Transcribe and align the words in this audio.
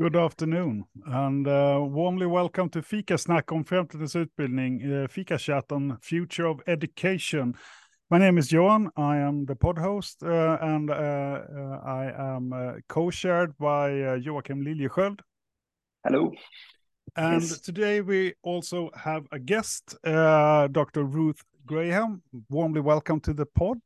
Good 0.00 0.16
afternoon 0.16 0.86
and 1.06 1.46
uh, 1.46 1.78
warmly 1.80 2.26
welcome 2.26 2.68
to 2.70 2.82
Fikasnack 2.82 3.52
on 3.52 3.62
Framtidens 3.62 4.16
uh, 4.16 5.06
Fika 5.06 5.38
Chat 5.38 5.70
on 5.70 5.98
Future 6.02 6.46
of 6.46 6.60
Education. 6.66 7.54
My 8.10 8.18
name 8.18 8.36
is 8.36 8.50
Johan. 8.50 8.90
I 8.96 9.18
am 9.18 9.44
the 9.44 9.54
pod 9.54 9.78
host 9.78 10.24
uh, 10.24 10.58
and 10.60 10.90
uh, 10.90 10.94
uh 10.94 11.80
I 11.84 12.34
am 12.34 12.52
uh, 12.52 12.72
co-shared 12.88 13.56
by 13.56 13.90
uh, 13.92 14.18
Joakim 14.18 14.64
Lilliesköld. 14.64 15.20
Hello. 16.02 16.32
And 17.14 17.42
yes. 17.42 17.60
today 17.60 18.00
we 18.00 18.34
also 18.42 18.90
have 18.96 19.28
a 19.30 19.38
guest, 19.38 19.94
Dr. 20.02 21.04
Ruth 21.04 21.40
Graham. 21.66 22.20
Warmly 22.50 22.80
welcome 22.80 23.20
to 23.20 23.32
the 23.32 23.46
pod. 23.46 23.78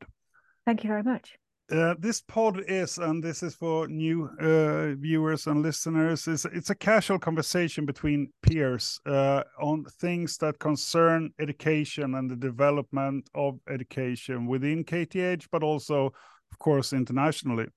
Thank 0.65 0.83
you 0.83 0.87
very 0.87 1.03
much. 1.03 1.37
Uh, 1.71 1.93
this 1.99 2.21
pod 2.21 2.63
is, 2.67 2.97
and 2.97 3.23
this 3.23 3.43
is 3.43 3.53
for 3.53 3.87
new 3.87 4.27
uh, 4.39 4.95
viewers 4.99 5.45
and 5.45 5.61
listeners, 5.61 6.27
is 6.27 6.45
it's 6.45 6.71
a 6.71 6.75
casual 6.75 7.19
conversation 7.19 7.85
between 7.85 8.31
peers 8.41 8.99
uh, 9.05 9.43
on 9.61 9.85
things 9.99 10.37
that 10.37 10.57
concern 10.57 11.31
education 11.39 12.15
and 12.15 12.29
the 12.29 12.35
development 12.35 13.29
of 13.35 13.59
education 13.69 14.47
within 14.47 14.83
KTH, 14.83 15.45
but 15.51 15.61
also, 15.61 16.07
of 16.51 16.57
course, 16.57 16.91
internationally. 16.91 17.67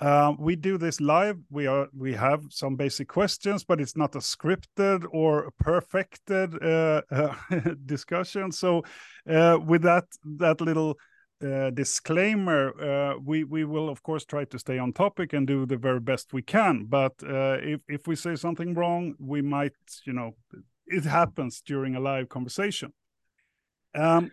Uh, 0.00 0.34
we 0.38 0.54
do 0.54 0.76
this 0.76 1.00
live. 1.00 1.38
We 1.50 1.66
are 1.66 1.88
we 1.96 2.12
have 2.12 2.42
some 2.50 2.76
basic 2.76 3.08
questions, 3.08 3.64
but 3.64 3.80
it's 3.80 3.96
not 3.96 4.16
a 4.16 4.18
scripted 4.18 5.06
or 5.12 5.50
perfected 5.60 6.62
uh, 6.62 7.00
discussion. 7.86 8.52
So, 8.52 8.82
with 9.24 9.82
that 9.82 10.04
that 10.24 10.60
little 10.60 10.98
uh, 11.44 11.70
disclaimer, 11.70 12.72
uh, 12.80 13.18
we 13.22 13.44
we 13.44 13.64
will 13.64 13.88
of 13.88 14.02
course 14.02 14.24
try 14.24 14.44
to 14.44 14.58
stay 14.58 14.78
on 14.78 14.92
topic 14.92 15.32
and 15.32 15.46
do 15.46 15.66
the 15.66 15.76
very 15.76 16.00
best 16.00 16.32
we 16.32 16.42
can. 16.42 16.86
But 16.86 17.12
uh, 17.22 17.58
if 17.60 17.80
if 17.88 18.06
we 18.06 18.16
say 18.16 18.36
something 18.36 18.74
wrong, 18.74 19.14
we 19.18 19.42
might, 19.42 19.76
you 20.06 20.12
know, 20.12 20.32
it 20.86 21.04
happens 21.04 21.60
during 21.60 21.96
a 21.96 22.00
live 22.00 22.28
conversation. 22.28 22.92
Um, 23.94 24.30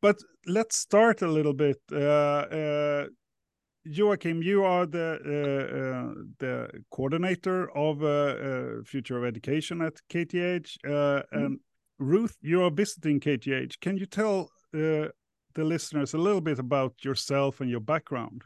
but 0.00 0.16
let's 0.46 0.76
start 0.76 1.22
a 1.22 1.28
little 1.28 1.54
bit. 1.54 1.78
Uh, 1.90 1.96
uh, 1.96 3.06
Joakim, 3.86 4.42
you 4.42 4.64
are 4.64 4.86
the 4.86 5.14
uh, 5.14 6.22
the 6.38 6.70
coordinator 6.90 7.70
of 7.76 8.86
Future 8.86 9.18
of 9.18 9.24
Education 9.24 9.82
at 9.82 9.94
KTH, 10.10 10.78
mm. 10.84 11.24
and 11.32 11.60
Ruth, 11.98 12.36
you 12.40 12.62
are 12.62 12.70
visiting 12.70 13.20
KTH. 13.20 13.80
Can 13.80 13.96
you 13.96 14.06
tell 14.06 14.50
the 15.54 15.64
listeners 15.64 16.14
a 16.14 16.18
little 16.18 16.40
bit 16.40 16.58
about 16.58 17.04
yourself 17.04 17.60
and 17.60 17.70
your 17.70 17.80
background? 17.80 18.42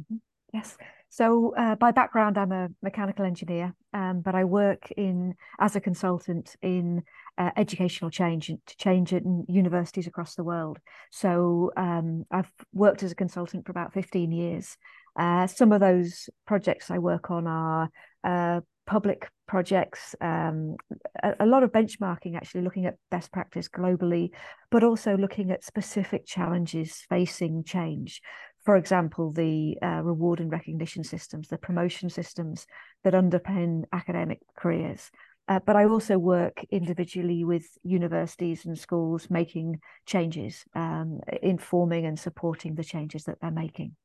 Mm-hmm. 0.00 0.16
Yes. 0.52 0.76
So 1.08 1.54
uh, 1.56 1.74
by 1.74 1.90
background, 1.90 2.38
I'm 2.38 2.52
a 2.52 2.68
mechanical 2.82 3.24
engineer, 3.24 3.74
um, 3.92 4.20
but 4.20 4.36
I 4.36 4.44
work 4.44 4.92
in 4.96 5.34
as 5.58 5.74
a 5.74 5.80
consultant 5.80 6.54
in 6.62 7.02
uh, 7.36 7.50
educational 7.56 8.10
change 8.10 8.46
to 8.46 8.76
change 8.76 9.12
in 9.12 9.44
universities 9.48 10.06
across 10.06 10.36
the 10.36 10.44
world. 10.44 10.78
So 11.10 11.72
um, 11.76 12.26
I've 12.30 12.50
worked 12.72 13.02
as 13.02 13.10
a 13.10 13.16
consultant 13.16 13.66
for 13.66 13.72
about 13.72 13.92
15 13.92 14.30
years. 14.30 14.76
Uh, 15.18 15.48
some 15.48 15.72
of 15.72 15.80
those 15.80 16.30
projects 16.46 16.90
I 16.90 16.98
work 16.98 17.30
on 17.30 17.48
are 17.48 17.90
uh, 18.22 18.60
public 18.86 19.28
projects, 19.50 20.14
um, 20.20 20.76
a, 21.24 21.34
a, 21.40 21.46
lot 21.46 21.64
of 21.64 21.72
benchmarking, 21.72 22.36
actually 22.36 22.60
looking 22.62 22.86
at 22.86 22.94
best 23.10 23.32
practice 23.32 23.68
globally, 23.68 24.30
but 24.70 24.84
also 24.84 25.16
looking 25.16 25.50
at 25.50 25.64
specific 25.64 26.24
challenges 26.24 27.04
facing 27.08 27.64
change. 27.64 28.22
For 28.64 28.76
example, 28.76 29.32
the 29.32 29.76
uh, 29.82 30.02
reward 30.04 30.38
and 30.38 30.52
recognition 30.52 31.02
systems, 31.02 31.48
the 31.48 31.58
promotion 31.58 32.10
systems 32.10 32.64
that 33.02 33.14
underpin 33.14 33.82
academic 33.92 34.38
careers. 34.56 35.10
Uh, 35.48 35.58
but 35.66 35.74
I 35.74 35.86
also 35.86 36.16
work 36.16 36.64
individually 36.70 37.42
with 37.42 37.66
universities 37.82 38.66
and 38.66 38.78
schools 38.78 39.26
making 39.30 39.80
changes, 40.06 40.64
um, 40.76 41.18
informing 41.42 42.06
and 42.06 42.16
supporting 42.16 42.76
the 42.76 42.84
changes 42.84 43.24
that 43.24 43.38
they're 43.40 43.50
making. 43.50 43.96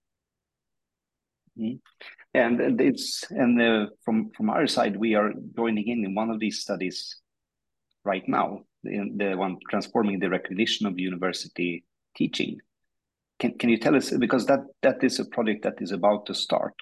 Mm. 1.59 1.79
And 2.33 2.81
it's 2.81 3.23
and 3.31 3.61
uh, 3.61 3.88
from 4.03 4.31
from 4.35 4.49
our 4.49 4.67
side, 4.67 4.97
we 4.97 5.16
are 5.16 5.31
joining 5.55 5.88
in 5.88 6.03
in 6.03 6.16
one 6.16 6.29
of 6.29 6.39
these 6.39 6.59
studies 6.59 7.17
right 8.03 8.27
now, 8.27 8.61
in 8.83 9.17
the 9.17 9.35
one 9.35 9.57
transforming 9.69 10.19
the 10.19 10.29
recognition 10.29 10.85
of 10.85 10.99
university 10.99 11.85
teaching. 12.16 12.57
Can 13.39 13.57
can 13.57 13.69
you 13.69 13.77
tell 13.77 13.95
us 13.95 14.11
because 14.11 14.45
that 14.47 14.61
that 14.81 15.03
is 15.03 15.19
a 15.19 15.25
project 15.25 15.63
that 15.63 15.81
is 15.81 15.91
about 15.91 16.25
to 16.25 16.33
start? 16.33 16.73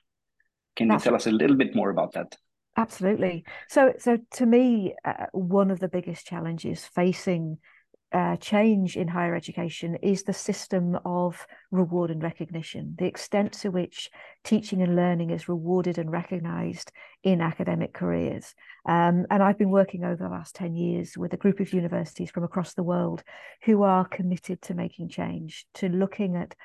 Can 0.76 0.88
That's 0.88 1.06
you 1.06 1.12
tell 1.12 1.16
us 1.16 1.28
a 1.28 1.32
little 1.32 1.56
bit 1.56 1.76
more 1.76 1.92
about 1.92 2.14
that? 2.14 2.36
Absolutely. 2.76 3.46
So 3.70 3.94
so 4.00 4.18
to 4.32 4.46
me, 4.46 4.96
uh, 5.06 5.28
one 5.34 5.70
of 5.70 5.80
the 5.80 5.88
biggest 5.88 6.26
challenges 6.26 6.86
facing 6.86 7.60
change 8.40 8.96
in 8.96 9.08
higher 9.08 9.36
education 9.36 9.96
is 10.02 10.24
the 10.24 10.34
system 10.34 10.98
of 11.06 11.48
reward 11.72 12.12
and 12.12 12.22
recognition, 12.22 12.96
the 13.00 13.06
extent 13.06 13.54
to 13.54 13.70
which 13.70 14.10
teaching 14.44 14.82
and 14.82 14.96
learning 14.96 15.32
is 15.32 15.50
rewarded 15.50 15.98
and 15.98 16.12
recognized 16.12 16.92
in 17.24 17.42
academic 17.42 17.94
careers. 17.94 18.54
Um, 18.86 19.26
and 19.32 19.42
I've 19.42 19.58
been 19.58 19.72
working 19.72 20.04
over 20.04 20.24
the 20.24 20.30
last 20.30 20.56
10 20.56 20.76
years 20.76 21.18
with 21.18 21.34
a 21.34 21.38
group 21.38 21.60
of 21.60 21.74
universities 21.74 22.30
from 22.30 22.44
across 22.44 22.74
the 22.74 22.84
world 22.84 23.24
who 23.64 23.84
are 23.84 24.06
committed 24.06 24.62
to 24.64 24.74
making 24.74 25.10
change, 25.10 25.66
to 25.76 25.90
looking 25.90 26.36
at 26.36 26.56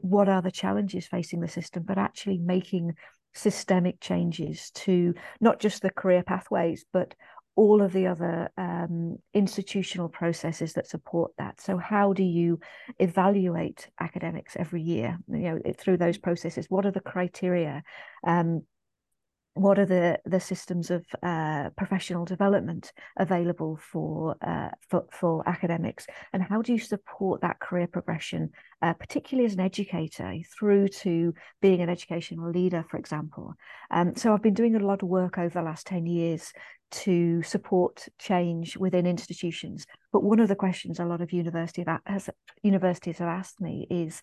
what 0.00 0.28
are 0.28 0.42
the 0.42 0.50
challenges 0.50 1.06
facing 1.06 1.40
the 1.40 1.48
system, 1.48 1.82
but 1.82 1.98
actually 1.98 2.38
making 2.38 2.94
systemic 3.34 4.00
changes 4.00 4.70
to 4.70 5.14
not 5.40 5.58
just 5.58 5.82
the 5.82 5.90
career 5.90 6.22
pathways, 6.22 6.84
but 6.92 7.14
all 7.56 7.82
of 7.82 7.92
the 7.92 8.06
other 8.06 8.50
um, 8.56 9.16
institutional 9.32 10.08
processes 10.08 10.72
that 10.72 10.86
support 10.86 11.32
that. 11.38 11.60
So, 11.60 11.76
how 11.78 12.12
do 12.12 12.24
you 12.24 12.58
evaluate 12.98 13.88
academics 14.00 14.56
every 14.56 14.82
year? 14.82 15.18
You 15.28 15.38
know, 15.38 15.60
through 15.78 15.98
those 15.98 16.18
processes, 16.18 16.66
what 16.68 16.86
are 16.86 16.90
the 16.90 17.00
criteria? 17.00 17.82
Um, 18.26 18.62
what 19.54 19.78
are 19.78 19.86
the 19.86 20.18
the 20.24 20.40
systems 20.40 20.90
of 20.90 21.06
uh, 21.22 21.70
professional 21.76 22.24
development 22.24 22.92
available 23.16 23.76
for, 23.76 24.36
uh, 24.42 24.70
for 24.88 25.06
for 25.12 25.48
academics, 25.48 26.06
and 26.32 26.42
how 26.42 26.60
do 26.60 26.72
you 26.72 26.78
support 26.78 27.40
that 27.40 27.60
career 27.60 27.86
progression, 27.86 28.50
uh, 28.82 28.94
particularly 28.94 29.46
as 29.46 29.54
an 29.54 29.60
educator, 29.60 30.34
through 30.58 30.88
to 30.88 31.32
being 31.62 31.80
an 31.82 31.88
educational 31.88 32.50
leader, 32.50 32.84
for 32.90 32.96
example? 32.96 33.54
Um, 33.92 34.16
so 34.16 34.34
I've 34.34 34.42
been 34.42 34.54
doing 34.54 34.74
a 34.74 34.84
lot 34.84 35.04
of 35.04 35.08
work 35.08 35.38
over 35.38 35.54
the 35.54 35.62
last 35.62 35.86
ten 35.86 36.04
years 36.04 36.52
to 37.02 37.42
support 37.42 38.06
change 38.18 38.76
within 38.76 39.06
institutions. 39.06 39.86
But 40.12 40.22
one 40.22 40.40
of 40.40 40.48
the 40.48 40.54
questions 40.54 41.00
a 41.00 41.04
lot 41.04 41.20
of 41.20 41.32
university 41.32 41.84
has, 42.06 42.30
universities 42.62 43.18
have 43.18 43.28
asked 43.28 43.60
me 43.60 43.86
is, 43.90 44.22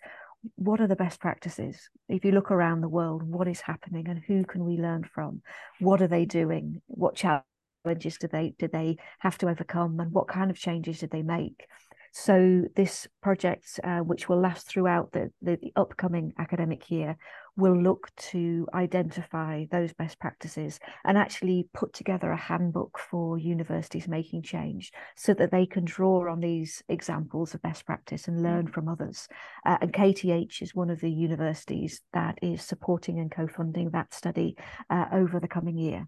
what 0.55 0.81
are 0.81 0.87
the 0.87 0.95
best 0.95 1.19
practices? 1.19 1.89
If 2.09 2.25
you 2.25 2.31
look 2.31 2.49
around 2.49 2.81
the 2.81 2.89
world, 2.89 3.23
what 3.23 3.47
is 3.47 3.61
happening 3.61 4.07
and 4.07 4.21
who 4.25 4.43
can 4.43 4.63
we 4.65 4.77
learn 4.77 5.03
from? 5.03 5.41
What 5.79 6.01
are 6.01 6.07
they 6.07 6.25
doing? 6.25 6.81
What 6.87 7.15
challenges 7.15 8.17
do 8.19 8.27
they 8.27 8.53
do 8.57 8.67
they 8.67 8.97
have 9.19 9.37
to 9.39 9.49
overcome 9.49 9.99
and 9.99 10.11
what 10.11 10.27
kind 10.27 10.49
of 10.49 10.57
changes 10.57 10.99
did 10.99 11.11
they 11.11 11.21
make? 11.21 11.67
So 12.13 12.63
this 12.75 13.07
project, 13.21 13.79
uh, 13.83 13.99
which 13.99 14.27
will 14.27 14.39
last 14.39 14.67
throughout 14.67 15.13
the, 15.13 15.31
the, 15.41 15.57
the, 15.61 15.71
upcoming 15.77 16.33
academic 16.37 16.91
year, 16.91 17.15
will 17.55 17.81
look 17.81 18.09
to 18.17 18.67
identify 18.73 19.65
those 19.71 19.93
best 19.93 20.19
practices 20.19 20.79
and 21.05 21.17
actually 21.17 21.69
put 21.73 21.93
together 21.93 22.31
a 22.31 22.37
handbook 22.37 22.99
for 22.99 23.37
universities 23.37 24.09
making 24.09 24.43
change 24.43 24.91
so 25.15 25.33
that 25.33 25.51
they 25.51 25.65
can 25.65 25.85
draw 25.85 26.29
on 26.29 26.41
these 26.41 26.83
examples 26.89 27.53
of 27.53 27.61
best 27.61 27.85
practice 27.85 28.27
and 28.27 28.43
learn 28.43 28.67
mm. 28.67 28.73
from 28.73 28.89
others. 28.89 29.29
Uh, 29.65 29.77
and 29.81 29.93
KTH 29.93 30.61
is 30.61 30.75
one 30.75 30.89
of 30.89 30.99
the 30.99 31.11
universities 31.11 32.01
that 32.11 32.37
is 32.41 32.61
supporting 32.61 33.19
and 33.19 33.31
co-funding 33.31 33.91
that 33.91 34.13
study 34.13 34.57
uh, 34.89 35.05
over 35.13 35.39
the 35.39 35.47
coming 35.47 35.77
year. 35.77 36.07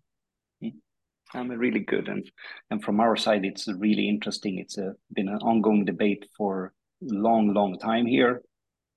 Um, 1.35 1.49
really 1.49 1.79
good, 1.79 2.09
and 2.09 2.29
and 2.69 2.83
from 2.83 2.99
our 2.99 3.15
side, 3.15 3.43
it's 3.43 3.67
really 3.67 4.07
interesting. 4.07 4.59
It's 4.59 4.77
a, 4.77 4.93
been 5.11 5.29
an 5.29 5.39
ongoing 5.39 5.85
debate 5.85 6.27
for 6.37 6.73
a 7.01 7.13
long, 7.13 7.53
long 7.53 7.79
time 7.79 8.05
here, 8.05 8.43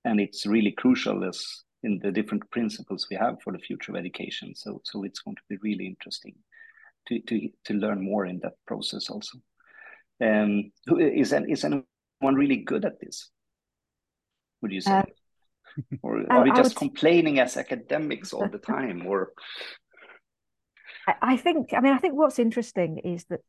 and 0.05 0.19
it's 0.19 0.45
really 0.45 0.71
crucial 0.71 1.23
as 1.23 1.63
in 1.83 1.99
the 1.99 2.11
different 2.11 2.49
principles 2.51 3.07
we 3.09 3.17
have 3.17 3.41
for 3.41 3.53
the 3.53 3.59
future 3.59 3.91
of 3.91 3.97
education. 3.97 4.53
So 4.55 4.81
so 4.83 5.03
it's 5.03 5.21
going 5.21 5.35
to 5.35 5.41
be 5.49 5.57
really 5.63 5.87
interesting 5.87 6.35
to 7.07 7.19
to 7.21 7.49
to 7.65 7.73
learn 7.73 8.03
more 8.03 8.25
in 8.25 8.39
that 8.43 8.53
process 8.65 9.09
also. 9.09 9.39
Um, 10.21 10.71
who 10.85 10.99
is 10.99 11.33
is 11.33 11.63
anyone 11.63 12.35
really 12.35 12.57
good 12.57 12.85
at 12.85 12.99
this? 12.99 13.29
Would 14.61 14.71
you 14.71 14.81
say? 14.81 14.91
Uh, 14.91 15.03
or 16.01 16.25
are 16.31 16.43
we 16.43 16.51
just 16.51 16.75
complaining 16.75 17.39
as 17.39 17.57
academics 17.57 18.33
all 18.33 18.49
the 18.49 18.57
time, 18.57 19.05
or 19.05 19.31
I 21.21 21.37
think, 21.37 21.73
I 21.73 21.79
mean, 21.79 21.93
I 21.93 21.97
think 21.97 22.15
what's 22.15 22.39
interesting 22.39 22.99
is 22.99 23.25
that, 23.25 23.41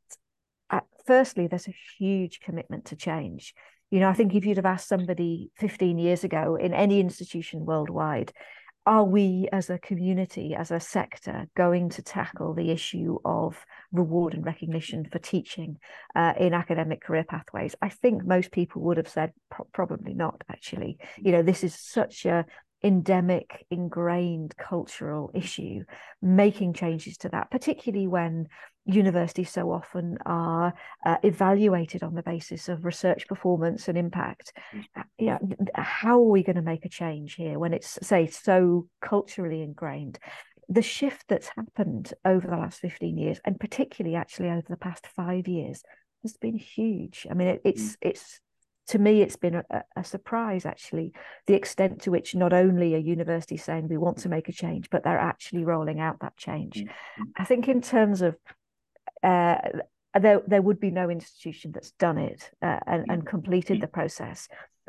uh, 0.71 0.81
firstly, 1.07 1.47
there's 1.47 1.69
a 1.69 1.75
huge 1.99 2.41
commitment 2.41 2.87
to 2.87 2.97
change. 2.97 3.55
You 3.91 4.01
know, 4.01 4.09
I 4.09 4.13
think 4.13 4.35
if 4.35 4.45
you'd 4.45 4.59
have 4.59 4.67
asked 4.67 4.89
somebody 4.89 5.51
15 5.57 5.99
years 5.99 6.25
ago 6.25 6.57
in 6.57 6.75
any 6.75 7.01
institution 7.01 7.65
worldwide, 7.65 8.33
are 8.89 9.05
we 9.05 9.49
as 9.53 9.69
a 9.69 9.79
community, 9.79 10.55
as 10.55 10.71
a 10.71 10.81
sector, 10.81 11.47
going 11.55 11.91
to 11.91 12.03
tackle 12.03 12.55
the 12.55 12.71
issue 12.71 13.19
of 13.23 13.67
reward 13.93 14.33
and 14.33 14.47
recognition 14.47 15.05
for 15.05 15.19
teaching 15.19 15.77
uh, 16.17 16.33
in 16.39 16.55
academic 16.55 17.03
career 17.03 17.25
pathways? 17.25 17.75
I 17.83 17.91
think 17.91 18.25
most 18.25 18.51
people 18.51 18.81
would 18.83 18.97
have 18.97 19.09
said 19.09 19.33
pro- 19.51 19.67
probably 19.75 20.15
not, 20.15 20.43
actually. 20.49 20.97
You 21.19 21.33
know, 21.33 21.43
this 21.43 21.65
is 21.65 21.75
such 21.75 22.25
a 22.25 22.47
endemic, 22.83 23.67
ingrained 23.71 24.57
cultural 24.57 25.31
issue, 25.35 25.85
making 26.23 26.75
changes 26.75 27.17
to 27.19 27.29
that, 27.31 27.51
particularly 27.51 28.07
when 28.07 28.49
universities 28.85 29.51
so 29.51 29.71
often 29.71 30.17
are 30.25 30.73
uh, 31.05 31.17
evaluated 31.23 32.03
on 32.03 32.15
the 32.15 32.23
basis 32.23 32.69
of 32.69 32.85
research 32.85 33.27
performance 33.29 33.89
and 33.89 33.99
impact. 33.99 34.53
Mm. 34.75 35.05
Yeah, 35.19 35.39
how 35.75 36.19
are 36.19 36.31
we 36.31 36.43
going 36.43 36.57
to 36.57 36.63
make 36.63 36.85
a 36.85 36.91
change 36.91 37.35
here 37.35 37.59
when 37.59 37.75
it's, 37.75 37.99
say, 38.03 38.27
so 38.27 38.89
culturally 39.01 39.63
ingrained? 39.63 40.19
The 40.71 40.83
shift 40.83 41.25
that's 41.29 41.49
happened 41.49 42.13
over 42.25 42.47
the 42.47 42.57
last 42.57 42.81
15 42.81 43.17
years, 43.17 43.41
and 43.45 43.59
particularly 43.59 44.17
actually 44.17 44.51
over 44.51 44.67
the 44.69 44.77
past 44.77 45.07
five 45.07 45.49
years, 45.49 45.83
has 46.23 46.37
been 46.37 46.57
huge. 46.57 47.27
I 47.31 47.35
mean, 47.35 47.49
it, 47.49 47.61
it's 47.65 47.93
mm. 47.93 47.97
it's 48.03 48.41
to 48.89 48.99
me, 48.99 49.23
it's 49.23 49.37
been 49.37 49.57
a, 49.57 49.85
a, 49.97 50.05
surprise 50.05 50.65
actually 50.65 51.13
the 51.47 51.55
extent 51.55 52.03
to 52.03 52.11
which 52.11 52.35
not 52.35 52.53
only 52.53 52.95
are 52.95 52.99
universities 52.99 53.63
saying 53.63 53.89
we 53.89 53.99
want 53.99 54.19
to 54.19 54.29
make 54.29 54.49
a 54.49 54.53
change, 54.53 54.89
but 54.91 55.05
they're 55.05 55.19
actually 55.19 55.65
rolling 55.65 56.01
out 56.01 56.21
that 56.21 56.37
change. 56.37 56.77
Mm-hmm. 56.77 57.23
I 57.37 57.45
think 57.45 57.69
in 57.69 57.83
terms 57.83 58.23
of 58.23 58.37
uh, 59.23 59.57
there 60.19 60.43
there 60.47 60.63
would 60.63 60.81
be 60.81 60.91
no 60.91 61.11
institution 61.11 61.73
that's 61.73 61.93
done 61.93 62.19
it 62.19 62.51
uh, 62.63 62.81
and, 62.87 63.05
and 63.09 63.27
completed 63.27 63.75
mm-hmm. 63.75 63.83
the 63.83 63.89
process. 63.89 64.49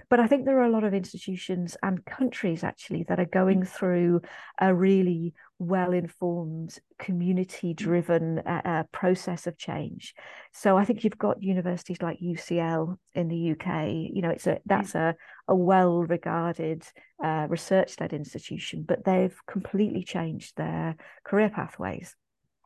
But 0.09 0.21
I 0.21 0.27
think 0.27 0.45
there 0.45 0.59
are 0.59 0.65
a 0.65 0.71
lot 0.71 0.85
of 0.85 0.93
institutions 0.93 1.75
and 1.83 2.05
countries 2.05 2.63
actually 2.63 3.03
that 3.09 3.19
are 3.19 3.25
going 3.25 3.61
mm-hmm. 3.61 3.77
through 3.77 4.21
a 4.59 4.73
really 4.73 5.33
well 5.59 5.91
informed, 5.91 6.79
community 6.97 7.73
driven 7.73 8.39
uh, 8.39 8.61
uh, 8.63 8.83
process 8.91 9.45
of 9.45 9.57
change. 9.57 10.15
So 10.53 10.77
I 10.77 10.85
think 10.85 11.03
you've 11.03 11.17
got 11.17 11.43
universities 11.43 12.01
like 12.01 12.19
UCL 12.19 12.97
in 13.13 13.27
the 13.27 13.51
UK. 13.51 13.89
You 14.13 14.21
know, 14.21 14.29
it's 14.29 14.47
a 14.47 14.59
that's 14.65 14.95
a, 14.95 15.15
a 15.47 15.55
well 15.55 15.99
regarded 15.99 16.83
uh, 17.23 17.47
research 17.49 17.99
led 17.99 18.13
institution, 18.13 18.85
but 18.87 19.03
they've 19.03 19.37
completely 19.47 20.03
changed 20.03 20.55
their 20.55 20.95
career 21.25 21.49
pathways. 21.49 22.15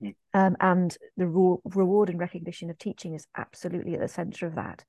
Mm. 0.03 0.15
Um, 0.35 0.55
and 0.59 0.97
the 1.17 1.27
re- 1.27 1.57
reward 1.65 2.09
and 2.09 2.19
recognition 2.19 2.69
of 2.69 2.77
teaching 2.77 3.15
is 3.15 3.25
absolutely 3.35 3.95
at 3.95 4.01
the 4.01 4.07
center 4.07 4.45
of 4.45 4.55
that. 4.55 4.83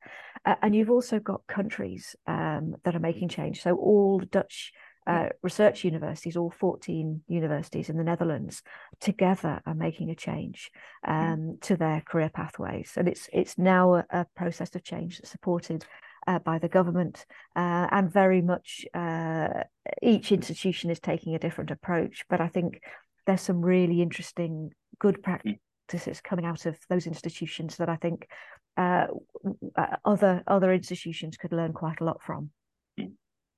Uh, 0.45 0.57
and 0.63 0.75
you've 0.75 0.91
also 0.91 1.19
got 1.19 1.47
countries 1.47 2.17
um, 2.27 2.77
that 2.85 2.95
are 2.95 3.01
making 3.01 3.29
change. 3.29 3.63
So 3.63 3.77
all 3.77 4.19
Dutch 4.19 4.73
uh, 5.07 5.29
research 5.43 5.85
universities, 5.85 6.37
all 6.37 6.51
14 6.51 7.23
universities 7.29 7.91
in 7.91 7.97
the 7.97 8.05
Netherlands, 8.05 8.63
together 9.01 9.61
are 9.67 9.75
making 9.75 10.11
a 10.11 10.15
change 10.15 10.71
mm. 11.07 11.13
um, 11.13 11.59
to 11.61 11.77
their 11.77 12.01
career 12.01 12.31
pathways. 12.31 12.93
And 12.97 13.09
it's 13.09 13.29
it's 13.33 13.59
now 13.59 13.95
a, 13.97 14.05
a 14.11 14.27
process 14.35 14.75
of 14.75 14.83
change 14.83 15.19
that's 15.19 15.31
supported 15.31 15.85
uh, 16.27 16.39
by 16.39 16.59
the 16.59 16.69
government 16.69 17.27
uh, 17.55 17.87
and 17.91 18.13
very 18.13 18.41
much 18.41 18.87
uh, 18.95 19.65
each 20.03 20.33
institution 20.33 20.91
is 20.91 21.01
taking 21.01 21.35
a 21.35 21.39
different 21.39 21.71
approach. 21.71 22.25
But 22.31 22.41
I 22.41 22.49
think 22.49 22.81
there's 23.27 23.43
some 23.43 23.61
really 23.61 24.01
interesting, 24.01 24.73
good 24.99 25.23
mm. 25.23 25.23
practices 25.23 26.21
coming 26.23 26.47
out 26.47 26.67
of 26.67 26.79
those 26.89 27.07
institutions 27.07 27.77
that 27.77 27.89
I 27.89 27.97
think 27.97 28.27
uh, 28.77 29.07
uh, 29.77 29.97
other 30.05 30.43
other 30.47 30.73
institutions 30.73 31.37
could 31.37 31.53
learn 31.53 31.73
quite 31.73 32.01
a 32.01 32.05
lot 32.05 32.23
from. 32.23 32.51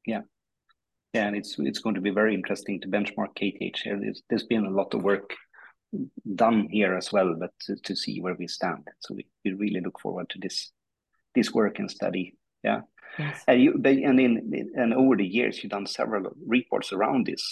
Yeah, 0.04 0.22
yeah, 1.16 1.26
and 1.26 1.36
it's 1.36 1.56
it's 1.58 1.78
going 1.78 1.94
to 1.94 2.00
be 2.00 2.10
very 2.10 2.34
interesting 2.34 2.80
to 2.80 2.88
benchmark 2.88 3.30
KTH 3.38 3.78
here. 3.82 3.98
There's, 3.98 4.22
there's 4.28 4.42
been 4.46 4.66
a 4.66 4.76
lot 4.80 4.92
of 4.94 5.02
work 5.02 5.34
done 6.34 6.68
here 6.70 6.94
as 6.94 7.10
well, 7.12 7.34
but 7.38 7.52
to, 7.62 7.76
to 7.76 7.96
see 7.96 8.20
where 8.20 8.36
we 8.38 8.46
stand. 8.46 8.86
So 9.00 9.14
we, 9.14 9.26
we 9.44 9.52
really 9.52 9.80
look 9.80 9.98
forward 10.00 10.28
to 10.30 10.38
this 10.38 10.70
this 11.34 11.52
work 11.52 11.78
and 11.78 11.90
study. 11.90 12.34
Yeah. 12.62 12.80
Yes. 13.18 13.44
And 13.48 13.62
you 13.62 13.72
and 13.84 14.20
in 14.20 14.72
and 14.74 14.92
over 14.92 15.16
the 15.16 15.26
years 15.26 15.62
you've 15.62 15.70
done 15.70 15.86
several 15.86 16.32
reports 16.46 16.92
around 16.92 17.26
this, 17.26 17.44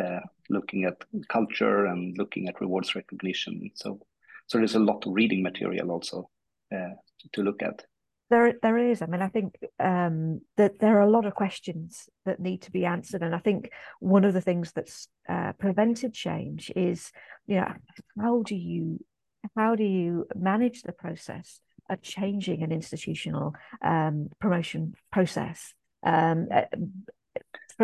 uh, 0.00 0.20
looking 0.50 0.84
at 0.84 0.96
culture 1.28 1.86
and 1.86 2.18
looking 2.18 2.48
at 2.48 2.60
rewards 2.60 2.96
recognition. 2.96 3.70
So 3.74 4.00
so 4.48 4.58
there's 4.58 4.74
a 4.74 4.88
lot 4.90 5.06
of 5.06 5.14
reading 5.14 5.42
material 5.42 5.92
also 5.92 6.28
uh, 6.74 6.94
to 7.34 7.42
look 7.42 7.62
at. 7.62 7.84
There, 8.28 8.54
there 8.60 8.76
is. 8.76 9.02
I 9.02 9.06
mean, 9.06 9.22
I 9.22 9.28
think 9.28 9.56
um, 9.78 10.40
that 10.56 10.80
there 10.80 10.96
are 10.98 11.06
a 11.06 11.10
lot 11.10 11.26
of 11.26 11.34
questions 11.34 12.08
that 12.24 12.40
need 12.40 12.62
to 12.62 12.72
be 12.72 12.84
answered, 12.84 13.22
and 13.22 13.34
I 13.34 13.38
think 13.38 13.70
one 14.00 14.24
of 14.24 14.34
the 14.34 14.40
things 14.40 14.72
that's 14.72 15.08
uh, 15.28 15.52
prevented 15.52 16.12
change 16.12 16.72
is, 16.74 17.12
you 17.46 17.56
know, 17.56 17.72
how 18.20 18.42
do 18.42 18.56
you, 18.56 18.98
how 19.56 19.76
do 19.76 19.84
you 19.84 20.26
manage 20.34 20.82
the 20.82 20.92
process 20.92 21.60
of 21.88 22.02
changing 22.02 22.64
an 22.64 22.72
institutional 22.72 23.54
um, 23.80 24.28
promotion 24.40 24.94
process? 25.12 25.72
Um, 26.02 26.48
uh, 26.52 26.62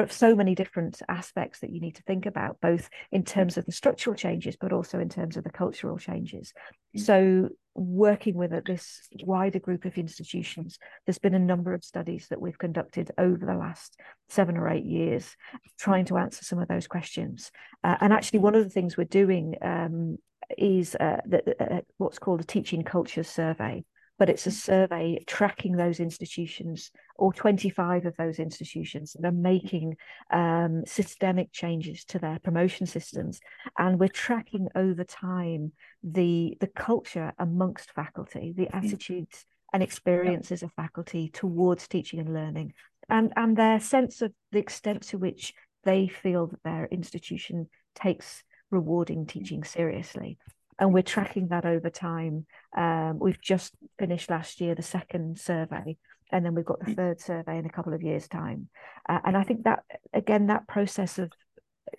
so 0.08 0.34
many 0.34 0.54
different 0.54 1.00
aspects 1.08 1.60
that 1.60 1.70
you 1.70 1.80
need 1.80 1.96
to 1.96 2.02
think 2.02 2.26
about, 2.26 2.60
both 2.60 2.88
in 3.10 3.24
terms 3.24 3.56
of 3.56 3.66
the 3.66 3.72
structural 3.72 4.16
changes, 4.16 4.56
but 4.60 4.72
also 4.72 4.98
in 4.98 5.08
terms 5.08 5.36
of 5.36 5.44
the 5.44 5.50
cultural 5.50 5.98
changes. 5.98 6.52
Mm. 6.96 7.00
So, 7.00 7.48
working 7.74 8.34
with 8.34 8.52
this 8.66 9.08
wider 9.22 9.58
group 9.58 9.84
of 9.84 9.96
institutions, 9.96 10.78
there's 11.06 11.18
been 11.18 11.34
a 11.34 11.38
number 11.38 11.72
of 11.74 11.84
studies 11.84 12.26
that 12.28 12.40
we've 12.40 12.58
conducted 12.58 13.10
over 13.18 13.44
the 13.44 13.54
last 13.54 13.98
seven 14.28 14.56
or 14.56 14.68
eight 14.68 14.84
years, 14.84 15.36
trying 15.78 16.04
to 16.06 16.18
answer 16.18 16.44
some 16.44 16.58
of 16.58 16.68
those 16.68 16.86
questions. 16.86 17.50
Uh, 17.84 17.96
and 18.00 18.12
actually, 18.12 18.40
one 18.40 18.54
of 18.54 18.64
the 18.64 18.70
things 18.70 18.96
we're 18.96 19.04
doing 19.04 19.56
um, 19.62 20.18
is 20.58 20.94
uh, 20.96 21.20
the, 21.26 21.54
uh, 21.60 21.80
what's 21.98 22.18
called 22.18 22.40
a 22.40 22.44
teaching 22.44 22.82
culture 22.82 23.24
survey 23.24 23.84
but 24.22 24.30
it's 24.30 24.46
a 24.46 24.50
mm. 24.50 24.52
survey 24.52 25.24
tracking 25.26 25.72
those 25.72 25.98
institutions 25.98 26.92
or 27.16 27.32
25 27.32 28.06
of 28.06 28.16
those 28.16 28.38
institutions 28.38 29.16
that 29.18 29.26
are 29.26 29.32
making 29.32 29.96
um, 30.30 30.84
systemic 30.86 31.50
changes 31.50 32.04
to 32.04 32.20
their 32.20 32.38
promotion 32.38 32.86
systems 32.86 33.40
and 33.80 33.98
we're 33.98 34.06
tracking 34.06 34.68
over 34.76 35.02
time 35.02 35.72
the 36.04 36.56
the 36.60 36.68
culture 36.68 37.32
amongst 37.40 37.90
faculty 37.90 38.54
the 38.56 38.66
mm. 38.66 38.74
attitudes 38.76 39.44
and 39.72 39.82
experiences 39.82 40.62
of 40.62 40.70
faculty 40.74 41.28
towards 41.28 41.88
teaching 41.88 42.20
and 42.20 42.32
learning 42.32 42.72
and 43.08 43.32
and 43.34 43.56
their 43.56 43.80
sense 43.80 44.22
of 44.22 44.32
the 44.52 44.60
extent 44.60 45.02
to 45.02 45.18
which 45.18 45.52
they 45.82 46.06
feel 46.06 46.46
that 46.46 46.62
their 46.62 46.86
institution 46.92 47.66
takes 47.96 48.44
rewarding 48.70 49.26
teaching 49.26 49.64
seriously 49.64 50.38
and 50.82 50.92
we're 50.92 51.02
tracking 51.02 51.46
that 51.48 51.64
over 51.64 51.90
time. 51.90 52.44
Um, 52.76 53.20
we've 53.20 53.40
just 53.40 53.72
finished 54.00 54.28
last 54.28 54.60
year 54.60 54.74
the 54.74 54.82
second 54.82 55.38
survey, 55.38 55.96
and 56.32 56.44
then 56.44 56.56
we've 56.56 56.64
got 56.64 56.80
the 56.80 56.90
mm. 56.90 56.96
third 56.96 57.20
survey 57.20 57.56
in 57.56 57.66
a 57.66 57.70
couple 57.70 57.94
of 57.94 58.02
years' 58.02 58.26
time. 58.26 58.68
Uh, 59.08 59.20
and 59.24 59.36
I 59.36 59.44
think 59.44 59.62
that 59.62 59.84
again, 60.12 60.48
that 60.48 60.66
process 60.66 61.20
of 61.20 61.30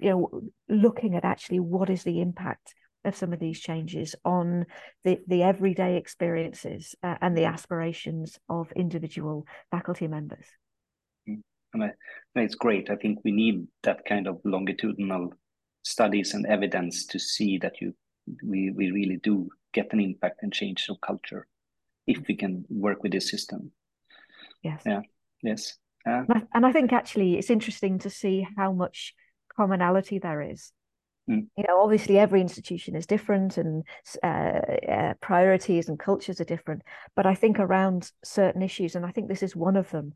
you 0.02 0.10
know 0.10 0.42
looking 0.68 1.16
at 1.16 1.24
actually 1.24 1.62
what 1.62 1.90
is 1.90 2.04
the 2.04 2.20
impact 2.20 2.75
of 3.06 3.16
some 3.16 3.32
of 3.32 3.40
these 3.40 3.58
changes 3.58 4.16
on 4.25 4.66
the 5.06 5.18
the 5.28 5.44
everyday 5.44 5.96
experiences 5.96 6.94
uh, 7.04 7.16
and 7.22 7.38
the 7.38 7.46
aspirations 7.46 8.38
of 8.50 8.70
individual 8.74 9.48
faculty 9.72 10.10
members. 10.10 10.46
Mm. 11.30 11.40
And, 11.74 11.84
I, 11.86 11.92
and 12.36 12.44
it's 12.44 12.56
great. 12.56 12.90
I 12.90 12.98
think 12.98 13.20
we 13.24 13.32
need 13.32 13.66
that 13.84 14.04
kind 14.04 14.28
of 14.28 14.42
longitudinal 14.44 15.30
studies 15.86 16.34
and 16.34 16.46
evidence 16.48 17.06
to 17.06 17.18
see 17.18 17.58
that 17.60 17.80
you 17.80 17.94
we 18.44 18.72
we 18.72 18.92
really 18.92 19.18
do 19.18 19.50
get 19.74 19.94
an 19.94 20.00
impact 20.00 20.44
and 20.44 20.53
change 20.53 20.88
of 20.89 21.01
culture 21.01 21.48
if 22.08 22.27
we 22.27 22.36
can 22.36 22.65
work 22.70 23.03
with 23.03 23.12
this 23.12 23.30
system. 23.30 23.72
Yes. 24.62 24.82
Yeah. 24.86 25.01
Yes. 25.42 25.77
Uh, 26.06 26.24
and 26.53 26.65
I 26.65 26.72
think 26.72 26.92
actually 26.92 27.38
it's 27.38 27.50
interesting 27.50 28.00
to 28.00 28.10
see 28.10 28.46
how 28.58 28.74
much 28.74 29.13
commonality 29.56 30.20
there 30.20 30.42
is. 30.42 30.72
Mm. 31.30 31.48
You 31.58 31.63
know, 31.68 31.82
obviously 31.82 32.18
every 32.20 32.42
institution 32.42 32.96
is 32.96 33.06
different, 33.06 33.58
and 33.58 33.84
uh, 34.22 34.60
uh, 34.89 35.13
priorities 35.22 35.88
and 35.88 35.98
cultures 35.98 36.42
are 36.42 36.46
different. 36.46 36.82
But 37.15 37.25
I 37.25 37.36
think 37.36 37.60
around 37.60 38.12
certain 38.24 38.62
issues, 38.62 38.96
and 38.96 39.06
I 39.06 39.12
think 39.12 39.30
this 39.30 39.44
is 39.44 39.56
one 39.56 39.77
of 39.77 39.89
them, 39.92 40.13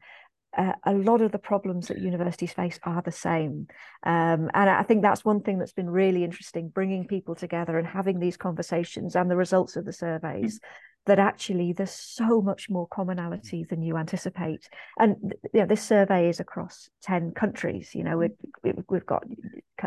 uh, 0.58 0.74
a 0.84 0.94
lot 0.94 1.22
of 1.22 1.32
the 1.32 1.38
problems 1.38 1.88
that 1.88 2.00
universities 2.00 2.52
face 2.52 2.80
are 2.84 3.02
the 3.02 3.12
same. 3.12 3.68
Um, 4.04 4.50
and 4.54 4.70
I 4.70 4.84
think 4.84 5.04
that's 5.04 5.24
one 5.24 5.42
thing 5.42 5.60
that's 5.60 5.74
been 5.74 5.90
really 5.90 6.24
interesting, 6.24 6.70
bringing 6.70 7.08
people 7.08 7.36
together 7.36 7.78
and 7.78 7.88
having 7.88 8.20
these 8.20 8.38
conversations 8.38 9.16
and 9.16 9.30
the 9.30 9.36
results 9.36 9.76
of 9.76 9.86
the 9.86 9.94
surveys. 9.94 10.60
That 11.06 11.20
actually 11.20 11.72
there's 11.72 11.92
so 11.92 12.42
much 12.42 12.70
more 12.70 12.86
commonality 12.86 13.64
than 13.64 13.82
you 13.82 13.96
anticipate, 13.96 14.68
and 15.00 15.34
you 15.54 15.62
know, 15.62 15.66
this 15.66 15.82
survey 15.82 16.28
is 16.28 16.42
across 16.42 16.90
ten 17.02 17.32
countries. 17.32 17.96
You 17.96 18.04
know, 18.04 18.18
we've 18.18 18.84
we've 18.90 19.06
got 19.06 19.24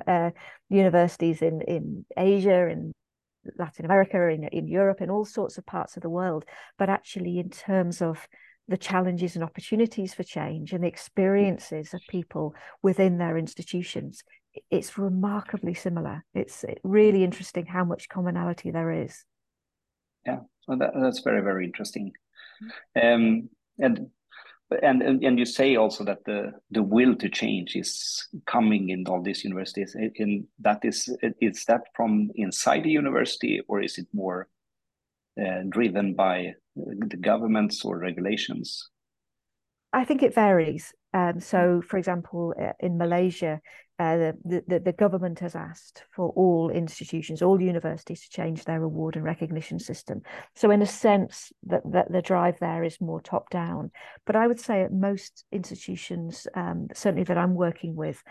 uh, 0.06 0.30
universities 0.70 1.42
in 1.42 1.60
in 1.60 2.06
Asia, 2.16 2.68
in 2.68 2.92
Latin 3.58 3.84
America, 3.84 4.28
in 4.28 4.44
in 4.44 4.66
Europe, 4.66 5.02
in 5.02 5.10
all 5.10 5.26
sorts 5.26 5.58
of 5.58 5.66
parts 5.66 5.98
of 5.98 6.02
the 6.02 6.08
world. 6.08 6.46
But 6.78 6.88
actually, 6.88 7.38
in 7.38 7.50
terms 7.50 8.00
of 8.00 8.26
the 8.70 8.78
challenges 8.78 9.34
and 9.34 9.44
opportunities 9.44 10.14
for 10.14 10.22
change 10.22 10.72
and 10.72 10.84
the 10.84 10.88
experiences 10.88 11.92
of 11.92 12.00
people 12.08 12.54
within 12.82 13.18
their 13.18 13.36
institutions 13.36 14.22
it's 14.70 14.98
remarkably 14.98 15.74
similar. 15.74 16.24
It's 16.34 16.64
really 16.82 17.24
interesting 17.24 17.66
how 17.66 17.84
much 17.84 18.08
commonality 18.08 18.70
there 18.70 18.90
is. 18.90 19.24
Yeah, 20.26 20.40
well, 20.66 20.78
that, 20.78 20.92
that's 20.94 21.20
very 21.20 21.42
very 21.42 21.64
interesting. 21.64 22.12
Um, 23.00 23.48
and 23.78 24.10
and 24.82 25.02
and 25.02 25.38
you 25.38 25.46
say 25.46 25.76
also 25.76 26.04
that 26.04 26.24
the 26.24 26.52
the 26.70 26.82
will 26.82 27.14
to 27.16 27.28
change 27.28 27.74
is 27.74 28.28
coming 28.46 28.90
in 28.90 29.06
all 29.06 29.22
these 29.22 29.44
universities. 29.44 29.96
In 30.16 30.46
that 30.60 30.84
is 30.84 31.08
is 31.40 31.64
that 31.66 31.82
from 31.94 32.30
inside 32.34 32.84
the 32.84 32.90
university 32.90 33.60
or 33.68 33.82
is 33.82 33.98
it 33.98 34.06
more 34.12 34.48
uh, 35.40 35.62
driven 35.68 36.14
by 36.14 36.54
the 36.76 37.16
governments 37.16 37.84
or 37.84 37.98
regulations? 37.98 38.88
I 39.92 40.04
think 40.04 40.22
it 40.22 40.34
varies. 40.34 40.92
Um, 41.12 41.40
so, 41.40 41.82
for 41.86 41.98
example, 41.98 42.54
uh, 42.60 42.72
in 42.78 42.96
Malaysia, 42.96 43.60
uh, 43.98 44.16
the, 44.16 44.62
the, 44.66 44.78
the 44.78 44.92
government 44.92 45.40
has 45.40 45.54
asked 45.54 46.04
for 46.14 46.30
all 46.30 46.70
institutions, 46.70 47.42
all 47.42 47.60
universities 47.60 48.22
to 48.22 48.30
change 48.30 48.64
their 48.64 48.82
award 48.82 49.16
and 49.16 49.24
recognition 49.24 49.78
system. 49.78 50.22
So, 50.54 50.70
in 50.70 50.80
a 50.80 50.86
sense, 50.86 51.52
that, 51.64 51.82
that 51.92 52.10
the 52.10 52.22
drive 52.22 52.58
there 52.60 52.84
is 52.84 53.00
more 53.00 53.20
top 53.20 53.50
down. 53.50 53.90
But 54.24 54.36
I 54.36 54.46
would 54.46 54.60
say 54.60 54.82
at 54.82 54.92
most 54.92 55.44
institutions, 55.50 56.46
um, 56.54 56.88
certainly 56.94 57.24
that 57.24 57.36
I'm 57.38 57.54
working 57.54 57.96
with, 57.96 58.22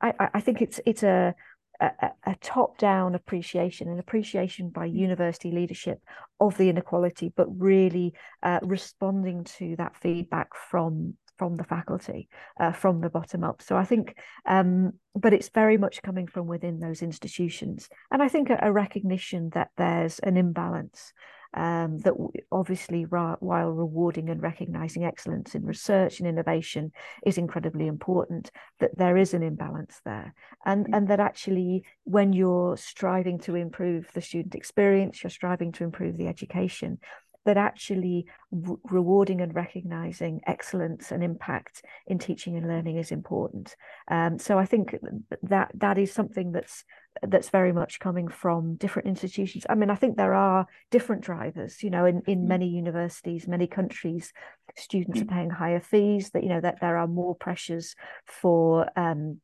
I, 0.00 0.30
I 0.34 0.40
think 0.40 0.62
it's 0.62 0.80
it's 0.86 1.02
a 1.02 1.34
a, 1.80 2.10
a 2.26 2.36
top-down 2.40 3.14
appreciation, 3.14 3.88
an 3.88 3.98
appreciation 3.98 4.68
by 4.68 4.88
mm. 4.88 4.94
university 4.94 5.50
leadership 5.50 5.98
of 6.38 6.56
the 6.56 6.68
inequality, 6.68 7.32
but 7.34 7.46
really 7.58 8.14
uh, 8.42 8.60
responding 8.62 9.44
to 9.44 9.76
that 9.76 9.96
feedback 9.96 10.48
from 10.70 11.16
from 11.38 11.56
the 11.56 11.64
faculty, 11.64 12.28
uh, 12.60 12.70
from 12.70 13.00
the 13.00 13.08
bottom 13.08 13.42
up. 13.42 13.62
So 13.62 13.74
I 13.74 13.86
think, 13.86 14.14
um, 14.44 14.92
but 15.14 15.32
it's 15.32 15.48
very 15.48 15.78
much 15.78 16.02
coming 16.02 16.26
from 16.26 16.46
within 16.46 16.80
those 16.80 17.00
institutions, 17.00 17.88
and 18.10 18.22
I 18.22 18.28
think 18.28 18.50
a, 18.50 18.58
a 18.60 18.70
recognition 18.70 19.48
that 19.54 19.70
there's 19.78 20.18
an 20.18 20.36
imbalance 20.36 21.14
um, 21.54 21.98
that 21.98 22.14
obviously 22.52 23.02
while 23.02 23.70
rewarding 23.70 24.30
and 24.30 24.42
recognizing 24.42 25.04
excellence 25.04 25.54
in 25.54 25.64
research 25.64 26.20
and 26.20 26.28
innovation 26.28 26.92
is 27.26 27.38
incredibly 27.38 27.86
important 27.86 28.50
that 28.78 28.96
there 28.96 29.16
is 29.16 29.34
an 29.34 29.42
imbalance 29.42 30.00
there 30.04 30.34
and 30.64 30.86
mm. 30.86 30.96
and 30.96 31.08
that 31.08 31.20
actually 31.20 31.84
when 32.04 32.32
you're 32.32 32.76
striving 32.76 33.38
to 33.38 33.56
improve 33.56 34.08
the 34.14 34.20
student 34.20 34.54
experience 34.54 35.22
you're 35.22 35.30
striving 35.30 35.72
to 35.72 35.84
improve 35.84 36.16
the 36.16 36.28
education 36.28 36.98
that 37.46 37.56
actually 37.56 38.26
re- 38.50 38.76
rewarding 38.84 39.40
and 39.40 39.54
recognizing 39.54 40.40
excellence 40.46 41.10
and 41.10 41.24
impact 41.24 41.82
in 42.06 42.18
teaching 42.18 42.56
and 42.56 42.68
learning 42.68 42.96
is 42.96 43.10
important. 43.10 43.74
Um, 44.08 44.38
so 44.38 44.58
I 44.58 44.66
think 44.66 44.94
that 45.42 45.70
that 45.74 45.98
is 45.98 46.12
something 46.12 46.52
that's 46.52 46.84
that's 47.22 47.50
very 47.50 47.72
much 47.72 48.00
coming 48.00 48.28
from 48.28 48.76
different 48.76 49.08
institutions. 49.08 49.66
I 49.68 49.74
mean, 49.74 49.90
I 49.90 49.94
think 49.94 50.16
there 50.16 50.34
are 50.34 50.66
different 50.90 51.22
drivers. 51.22 51.82
You 51.82 51.90
know, 51.90 52.04
in 52.04 52.22
in 52.26 52.44
mm. 52.44 52.48
many 52.48 52.68
universities, 52.68 53.46
many 53.46 53.66
countries, 53.66 54.32
students 54.76 55.20
are 55.20 55.24
mm. 55.24 55.30
paying 55.30 55.50
higher 55.50 55.80
fees. 55.80 56.30
That 56.30 56.42
you 56.42 56.48
know 56.48 56.60
that 56.60 56.80
there 56.80 56.96
are 56.96 57.06
more 57.06 57.34
pressures 57.34 57.94
for 58.26 58.88
um, 58.98 59.40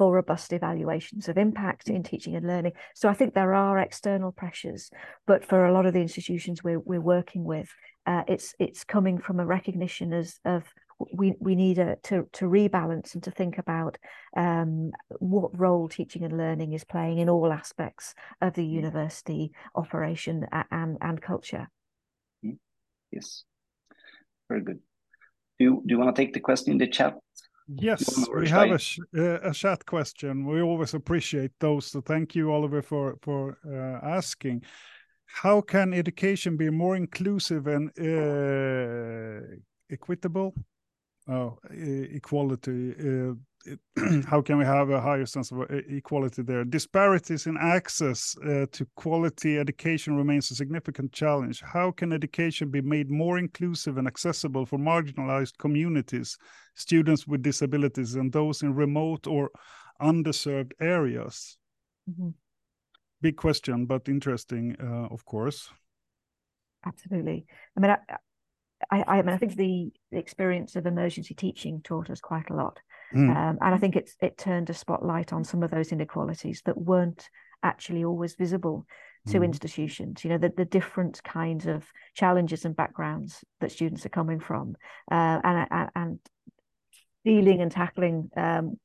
for 0.00 0.14
robust 0.14 0.52
evaluations 0.54 1.28
of 1.28 1.36
impact 1.36 1.90
in 1.90 2.02
teaching 2.02 2.34
and 2.34 2.46
learning. 2.46 2.72
So 2.94 3.08
I 3.10 3.12
think 3.12 3.34
there 3.34 3.52
are 3.52 3.78
external 3.78 4.32
pressures, 4.32 4.90
but 5.26 5.44
for 5.44 5.66
a 5.66 5.74
lot 5.74 5.84
of 5.84 5.92
the 5.92 6.00
institutions 6.00 6.64
we're, 6.64 6.78
we're 6.80 7.02
working 7.02 7.44
with, 7.44 7.68
uh, 8.06 8.22
it's 8.26 8.54
it's 8.58 8.82
coming 8.82 9.18
from 9.18 9.40
a 9.40 9.44
recognition 9.44 10.14
as 10.14 10.40
of 10.46 10.64
we 11.12 11.34
we 11.40 11.54
need 11.54 11.78
a, 11.78 11.96
to 12.04 12.28
to 12.32 12.46
rebalance 12.46 13.14
and 13.14 13.22
to 13.22 13.30
think 13.30 13.58
about 13.58 13.98
um, 14.36 14.92
what 15.18 15.58
role 15.58 15.88
teaching 15.88 16.24
and 16.24 16.36
learning 16.36 16.72
is 16.72 16.84
playing 16.84 17.18
in 17.18 17.28
all 17.28 17.52
aspects 17.52 18.14
of 18.40 18.54
the 18.54 18.64
university 18.64 19.52
operation 19.74 20.46
and 20.70 20.98
and 21.00 21.22
culture. 21.22 21.68
Mm-hmm. 22.44 22.56
Yes, 23.10 23.44
very 24.48 24.62
good. 24.62 24.80
Do 25.58 25.64
you, 25.64 25.82
do 25.86 25.94
you 25.94 25.98
want 25.98 26.14
to 26.14 26.22
take 26.22 26.32
the 26.32 26.40
question 26.40 26.72
in 26.72 26.78
the 26.78 26.86
chat 26.86 27.14
Yes, 27.76 28.26
we 28.34 28.48
have 28.48 28.70
a, 28.70 28.80
uh, 29.16 29.50
a 29.50 29.52
chat 29.52 29.86
question. 29.86 30.44
We 30.44 30.60
always 30.60 30.94
appreciate 30.94 31.52
those. 31.60 31.86
So 31.86 32.00
thank 32.00 32.34
you, 32.34 32.52
Oliver, 32.52 32.82
for 32.82 33.16
for 33.22 33.58
uh, 33.64 34.04
asking. 34.04 34.64
How 35.26 35.60
can 35.60 35.94
education 35.94 36.56
be 36.56 36.70
more 36.70 36.96
inclusive 36.96 37.68
and 37.68 37.90
uh, 38.00 39.40
equitable? 39.88 40.54
Oh, 41.30 41.58
equality. 41.70 42.94
Uh, 42.98 43.34
how 44.26 44.40
can 44.40 44.58
we 44.58 44.64
have 44.64 44.90
a 44.90 45.00
higher 45.00 45.26
sense 45.26 45.52
of 45.52 45.60
uh, 45.60 45.64
equality 45.88 46.42
there? 46.42 46.64
Disparities 46.64 47.46
in 47.46 47.56
access 47.56 48.36
uh, 48.38 48.66
to 48.72 48.86
quality 48.96 49.58
education 49.58 50.16
remains 50.16 50.50
a 50.50 50.56
significant 50.56 51.12
challenge. 51.12 51.60
How 51.60 51.92
can 51.92 52.12
education 52.12 52.70
be 52.70 52.80
made 52.80 53.10
more 53.10 53.38
inclusive 53.38 53.96
and 53.96 54.08
accessible 54.08 54.66
for 54.66 54.78
marginalized 54.78 55.58
communities, 55.58 56.36
students 56.74 57.28
with 57.28 57.42
disabilities, 57.42 58.16
and 58.16 58.32
those 58.32 58.62
in 58.62 58.74
remote 58.74 59.28
or 59.28 59.50
underserved 60.00 60.72
areas? 60.80 61.58
Mm 62.08 62.14
-hmm. 62.14 62.34
Big 63.20 63.36
question, 63.36 63.86
but 63.86 64.08
interesting, 64.08 64.76
uh, 64.80 65.12
of 65.12 65.24
course. 65.24 65.70
Absolutely. 66.82 67.44
I 67.76 67.80
mean, 67.80 67.90
I, 67.90 68.16
I, 68.90 69.04
I, 69.06 69.22
mean, 69.22 69.34
I 69.34 69.38
think 69.38 69.56
the, 69.56 69.92
the 70.10 70.18
experience 70.18 70.76
of 70.76 70.86
emergency 70.86 71.34
teaching 71.34 71.80
taught 71.82 72.10
us 72.10 72.20
quite 72.20 72.50
a 72.50 72.54
lot. 72.54 72.78
Mm. 73.14 73.30
Um, 73.30 73.58
and 73.60 73.74
I 73.74 73.78
think 73.78 73.96
it's 73.96 74.16
it 74.20 74.38
turned 74.38 74.70
a 74.70 74.74
spotlight 74.74 75.32
on 75.32 75.44
some 75.44 75.62
of 75.62 75.70
those 75.70 75.92
inequalities 75.92 76.62
that 76.66 76.78
weren't 76.78 77.28
actually 77.62 78.04
always 78.04 78.34
visible 78.34 78.86
to 79.28 79.40
mm. 79.40 79.44
institutions. 79.44 80.24
You 80.24 80.30
know, 80.30 80.38
the, 80.38 80.52
the 80.56 80.64
different 80.64 81.22
kinds 81.22 81.66
of 81.66 81.84
challenges 82.14 82.64
and 82.64 82.74
backgrounds 82.74 83.44
that 83.60 83.72
students 83.72 84.06
are 84.06 84.10
coming 84.10 84.40
from, 84.40 84.76
uh, 85.10 85.40
and, 85.42 85.66
and, 85.70 85.90
and 85.94 86.18
dealing 87.24 87.60
and 87.60 87.70
tackling 87.70 88.30
um, 88.36 88.78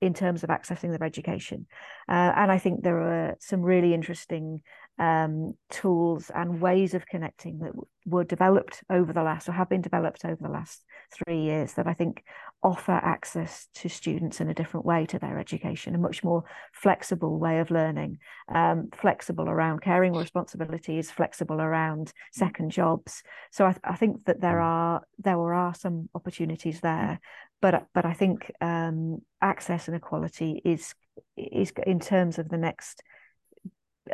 in 0.00 0.14
terms 0.14 0.44
of 0.44 0.50
accessing 0.50 0.90
their 0.90 1.06
education. 1.06 1.66
Uh, 2.08 2.32
and 2.36 2.52
I 2.52 2.58
think 2.58 2.82
there 2.82 3.00
are 3.00 3.36
some 3.40 3.62
really 3.62 3.94
interesting 3.94 4.62
um, 4.98 5.54
tools 5.70 6.30
and 6.34 6.60
ways 6.60 6.94
of 6.94 7.06
connecting 7.06 7.58
that 7.60 7.72
were 8.06 8.24
developed 8.24 8.82
over 8.90 9.12
the 9.12 9.22
last 9.22 9.48
or 9.48 9.52
have 9.52 9.68
been 9.68 9.80
developed 9.80 10.24
over 10.24 10.38
the 10.40 10.48
last 10.48 10.84
three 11.12 11.42
years 11.42 11.74
that 11.74 11.86
I 11.86 11.94
think 11.94 12.22
offer 12.62 12.92
access 12.92 13.68
to 13.72 13.88
students 13.88 14.40
in 14.40 14.48
a 14.48 14.54
different 14.54 14.84
way 14.84 15.06
to 15.06 15.18
their 15.18 15.38
education, 15.38 15.94
a 15.94 15.98
much 15.98 16.24
more 16.24 16.42
flexible 16.72 17.38
way 17.38 17.60
of 17.60 17.70
learning, 17.70 18.18
um, 18.52 18.88
flexible 18.92 19.48
around 19.48 19.80
caring 19.80 20.12
responsibilities, 20.12 21.10
flexible 21.10 21.60
around 21.60 22.12
second 22.32 22.70
jobs. 22.70 23.22
So 23.52 23.66
I, 23.66 23.76
I, 23.84 23.94
think 23.94 24.24
that 24.24 24.40
there 24.40 24.60
are 24.60 25.02
there 25.18 25.54
are 25.54 25.74
some 25.74 26.08
opportunities 26.14 26.80
there, 26.80 27.20
but 27.62 27.86
but 27.94 28.04
I 28.04 28.12
think 28.12 28.50
um, 28.60 29.22
access 29.40 29.86
and 29.86 29.96
equality 29.96 30.60
is 30.64 30.94
is 31.36 31.72
in 31.86 32.00
terms 32.00 32.38
of 32.38 32.48
the 32.48 32.58
next 32.58 33.02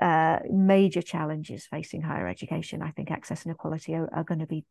uh, 0.02 0.40
major 0.50 1.02
challenges 1.02 1.66
facing 1.66 2.02
higher 2.02 2.28
education. 2.28 2.82
I 2.82 2.90
think 2.90 3.10
access 3.10 3.44
and 3.44 3.54
equality 3.54 3.94
are, 3.94 4.08
are 4.12 4.24
going 4.24 4.40
to 4.40 4.46
be 4.46 4.64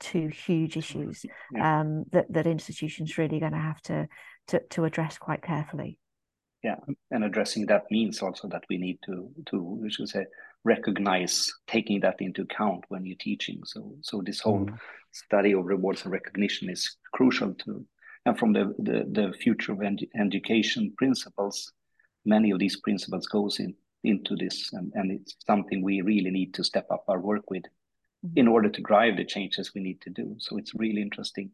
two 0.00 0.28
huge 0.28 0.76
issues 0.76 1.24
yeah. 1.52 1.80
um, 1.80 2.04
that 2.12 2.32
that 2.32 2.46
institutions 2.46 3.18
really 3.18 3.40
going 3.40 3.52
to 3.52 3.58
have 3.58 3.80
to, 3.82 4.08
to 4.48 4.60
to 4.70 4.84
address 4.84 5.18
quite 5.18 5.42
carefully. 5.42 5.98
Yeah, 6.62 6.76
and 7.10 7.24
addressing 7.24 7.66
that 7.66 7.84
means 7.90 8.22
also 8.22 8.48
that 8.48 8.64
we 8.68 8.78
need 8.78 8.98
to 9.06 9.30
to 9.50 9.62
we 9.62 9.90
should 9.90 10.08
say 10.08 10.26
recognize 10.64 11.52
taking 11.66 12.00
that 12.00 12.16
into 12.20 12.42
account 12.42 12.84
when 12.88 13.06
you're 13.06 13.16
teaching. 13.18 13.60
So 13.64 13.94
so 14.02 14.22
this 14.24 14.40
whole 14.40 14.66
mm. 14.66 14.78
study 15.12 15.52
of 15.52 15.64
rewards 15.64 16.02
and 16.02 16.12
recognition 16.12 16.68
is 16.68 16.96
crucial 17.12 17.54
to 17.54 17.86
and 18.26 18.38
from 18.38 18.52
the 18.52 18.74
the, 18.78 19.06
the 19.10 19.32
future 19.32 19.72
of 19.72 19.82
education 20.18 20.92
principles, 20.98 21.72
many 22.24 22.50
of 22.50 22.58
these 22.58 22.80
principles 22.80 23.26
goes 23.26 23.60
in 23.60 23.74
into 24.02 24.36
this 24.36 24.72
and, 24.72 24.92
and 24.94 25.10
it's 25.10 25.34
something 25.46 25.82
we 25.82 26.00
really 26.00 26.30
need 26.30 26.54
to 26.54 26.64
step 26.64 26.86
up 26.90 27.04
our 27.08 27.20
work 27.20 27.50
with. 27.50 27.64
In 28.34 28.48
order 28.48 28.68
to 28.68 28.82
drive 28.82 29.16
the 29.16 29.24
changes 29.24 29.72
we 29.74 29.80
need 29.80 30.00
to 30.00 30.10
do 30.10 30.34
so 30.38 30.56
it's 30.56 30.74
really 30.74 31.02
interesting 31.02 31.50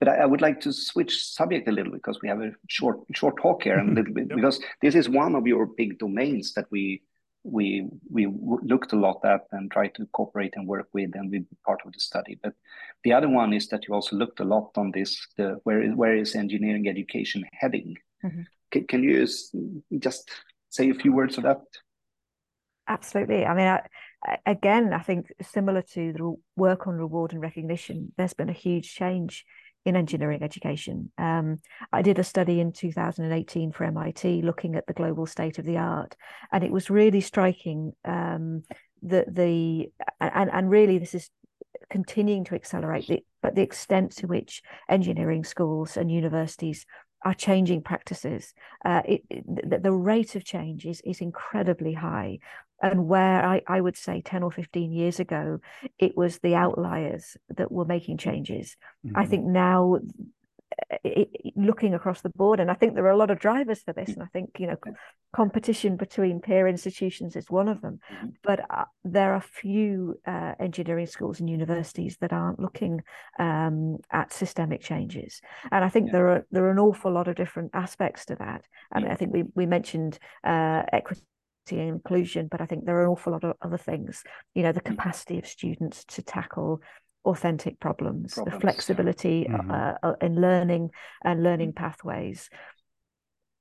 but 0.00 0.08
I, 0.08 0.16
I, 0.18 0.26
would 0.26 0.42
like 0.42 0.60
to 0.62 0.72
switch 0.72 1.24
subject 1.24 1.68
a 1.68 1.72
little 1.72 1.92
because 1.92 2.20
we 2.20 2.28
have 2.28 2.40
a 2.40 2.52
short 2.68 2.98
short 3.14 3.40
talk 3.40 3.62
here 3.62 3.78
and 3.78 3.90
a 3.90 3.94
little 3.94 4.14
bit 4.14 4.26
yep. 4.30 4.36
because 4.36 4.60
this 4.82 4.94
is 4.94 5.08
one 5.08 5.34
of 5.34 5.46
your 5.46 5.66
big 5.66 5.98
domains 5.98 6.52
that 6.54 6.66
we 6.70 7.02
we 7.42 7.86
we 8.10 8.26
looked 8.62 8.92
a 8.92 8.96
lot 8.96 9.20
at 9.24 9.42
and 9.52 9.70
tried 9.70 9.94
to 9.94 10.06
cooperate 10.12 10.54
and 10.56 10.66
work 10.66 10.88
with 10.92 11.10
and 11.14 11.30
be 11.30 11.44
part 11.64 11.80
of 11.84 11.92
the 11.92 12.00
study 12.00 12.38
but 12.42 12.54
the 13.02 13.12
other 13.12 13.28
one 13.28 13.52
is 13.52 13.68
that 13.68 13.86
you 13.86 13.94
also 13.94 14.16
looked 14.16 14.40
a 14.40 14.44
lot 14.44 14.70
on 14.76 14.90
this 14.92 15.26
the 15.36 15.58
where 15.64 15.82
is 15.82 15.94
where 15.94 16.16
is 16.16 16.34
engineering 16.34 16.88
education 16.88 17.44
heading 17.52 17.94
mm-hmm. 18.24 18.42
can, 18.70 18.86
can 18.86 19.02
you 19.02 19.26
just 19.98 20.30
say 20.70 20.88
a 20.90 20.94
few 20.94 21.12
words 21.12 21.36
of 21.36 21.44
that 21.44 21.60
Absolutely. 22.86 23.46
I 23.46 23.54
mean, 23.54 23.66
I, 23.66 23.80
again, 24.46 24.92
I 24.92 25.00
think 25.00 25.32
similar 25.42 25.82
to 25.92 26.12
the 26.12 26.34
work 26.56 26.86
on 26.86 26.94
reward 26.94 27.32
and 27.32 27.42
recognition, 27.42 28.12
there's 28.16 28.34
been 28.34 28.48
a 28.48 28.52
huge 28.54 28.94
change 28.94 29.44
in 29.84 29.96
engineering 29.96 30.42
education. 30.42 31.10
Um, 31.18 31.60
I 31.92 32.02
did 32.02 32.18
a 32.18 32.24
study 32.24 32.60
in 32.60 32.72
2018 32.72 33.72
for 33.72 33.84
MIT 33.84 34.42
looking 34.42 34.76
at 34.76 34.86
the 34.86 34.94
global 34.94 35.26
state 35.26 35.58
of 35.58 35.66
the 35.66 35.76
art, 35.76 36.16
and 36.52 36.64
it 36.64 36.72
was 36.72 36.90
really 36.90 37.20
striking 37.20 37.92
um, 38.04 38.62
that 39.02 39.34
the 39.34 39.90
and 40.20 40.50
and 40.50 40.70
really 40.70 40.98
this 40.98 41.14
is 41.14 41.30
continuing 41.90 42.44
to 42.44 42.54
accelerate 42.54 43.06
the 43.08 43.24
but 43.42 43.54
the 43.54 43.62
extent 43.62 44.12
to 44.12 44.26
which 44.26 44.62
engineering 44.88 45.44
schools 45.44 45.98
and 45.98 46.10
universities 46.10 46.86
are 47.24 47.34
changing 47.34 47.82
practices. 47.82 48.52
Uh, 48.84 49.02
it, 49.06 49.22
it, 49.30 49.82
the, 49.82 49.92
rate 49.92 50.34
of 50.36 50.44
change 50.44 50.84
is, 50.84 51.00
is 51.04 51.20
incredibly 51.20 51.94
high. 51.94 52.38
And 52.82 53.08
where 53.08 53.44
I, 53.44 53.62
I 53.66 53.80
would 53.80 53.96
say 53.96 54.20
10 54.20 54.42
or 54.42 54.50
15 54.50 54.92
years 54.92 55.18
ago, 55.18 55.60
it 55.98 56.16
was 56.16 56.38
the 56.38 56.54
outliers 56.54 57.36
that 57.56 57.72
were 57.72 57.86
making 57.86 58.18
changes. 58.18 58.76
Mm-hmm. 59.06 59.16
I 59.16 59.24
think 59.24 59.44
now 59.44 60.00
looking 61.56 61.94
across 61.94 62.20
the 62.20 62.30
board 62.30 62.60
and 62.60 62.70
i 62.70 62.74
think 62.74 62.94
there 62.94 63.04
are 63.06 63.10
a 63.10 63.16
lot 63.16 63.30
of 63.30 63.38
drivers 63.38 63.82
for 63.82 63.92
this 63.92 64.10
and 64.10 64.22
i 64.22 64.26
think 64.26 64.50
you 64.58 64.66
know 64.66 64.76
competition 65.34 65.96
between 65.96 66.40
peer 66.40 66.66
institutions 66.66 67.36
is 67.36 67.50
one 67.50 67.68
of 67.68 67.80
them 67.80 67.98
mm-hmm. 68.12 68.28
but 68.42 68.60
uh, 68.70 68.84
there 69.04 69.34
are 69.34 69.40
few 69.40 70.18
uh, 70.26 70.52
engineering 70.60 71.06
schools 71.06 71.40
and 71.40 71.50
universities 71.50 72.16
that 72.20 72.32
aren't 72.32 72.60
looking 72.60 73.02
um, 73.38 73.98
at 74.12 74.32
systemic 74.32 74.80
changes 74.80 75.40
and 75.70 75.84
i 75.84 75.88
think 75.88 76.06
yeah. 76.06 76.12
there 76.12 76.28
are 76.28 76.46
there 76.50 76.64
are 76.64 76.70
an 76.70 76.78
awful 76.78 77.12
lot 77.12 77.28
of 77.28 77.36
different 77.36 77.70
aspects 77.74 78.24
to 78.26 78.34
that 78.36 78.64
and 78.92 79.04
yeah. 79.04 79.12
i 79.12 79.14
think 79.14 79.32
we 79.32 79.44
we 79.54 79.66
mentioned 79.66 80.18
uh, 80.44 80.82
equity 80.92 81.22
and 81.70 81.80
inclusion 81.80 82.46
but 82.50 82.60
i 82.60 82.66
think 82.66 82.84
there 82.84 82.98
are 82.98 83.04
an 83.04 83.08
awful 83.08 83.32
lot 83.32 83.44
of 83.44 83.54
other 83.62 83.78
things 83.78 84.22
you 84.54 84.62
know 84.62 84.72
the 84.72 84.80
mm. 84.80 84.86
capacity 84.86 85.38
of 85.38 85.46
students 85.46 86.04
to 86.04 86.22
tackle 86.22 86.80
authentic 87.24 87.80
problems, 87.80 88.34
problems 88.34 88.54
the 88.54 88.60
flexibility 88.60 89.46
yeah. 89.48 89.56
mm-hmm. 89.56 89.70
uh, 89.70 89.94
uh 90.02 90.14
in 90.20 90.40
learning 90.40 90.90
and 91.24 91.42
learning 91.42 91.72
mm-hmm. 91.72 91.84
pathways. 91.84 92.50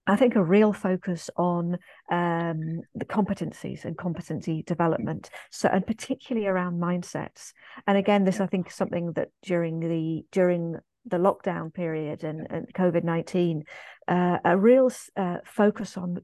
I 0.05 0.17
think 0.17 0.35
a 0.35 0.43
real 0.43 0.73
focus 0.73 1.29
on 1.37 1.77
um, 2.11 2.81
the 2.93 3.05
competencies 3.05 3.85
and 3.85 3.97
competency 3.97 4.63
development, 4.63 5.29
so 5.49 5.69
and 5.69 5.85
particularly 5.87 6.47
around 6.47 6.81
mindsets. 6.81 7.53
And 7.87 7.97
again, 7.97 8.25
this 8.25 8.41
I 8.41 8.47
think 8.47 8.67
is 8.67 8.75
something 8.75 9.13
that 9.13 9.29
during 9.43 9.79
the 9.79 10.25
during 10.31 10.75
the 11.05 11.17
lockdown 11.17 11.73
period 11.73 12.23
and, 12.25 12.47
and 12.49 12.73
COVID 12.73 13.05
nineteen, 13.05 13.63
uh, 14.09 14.39
a 14.43 14.57
real 14.57 14.91
uh, 15.15 15.37
focus 15.45 15.95
on 15.95 16.19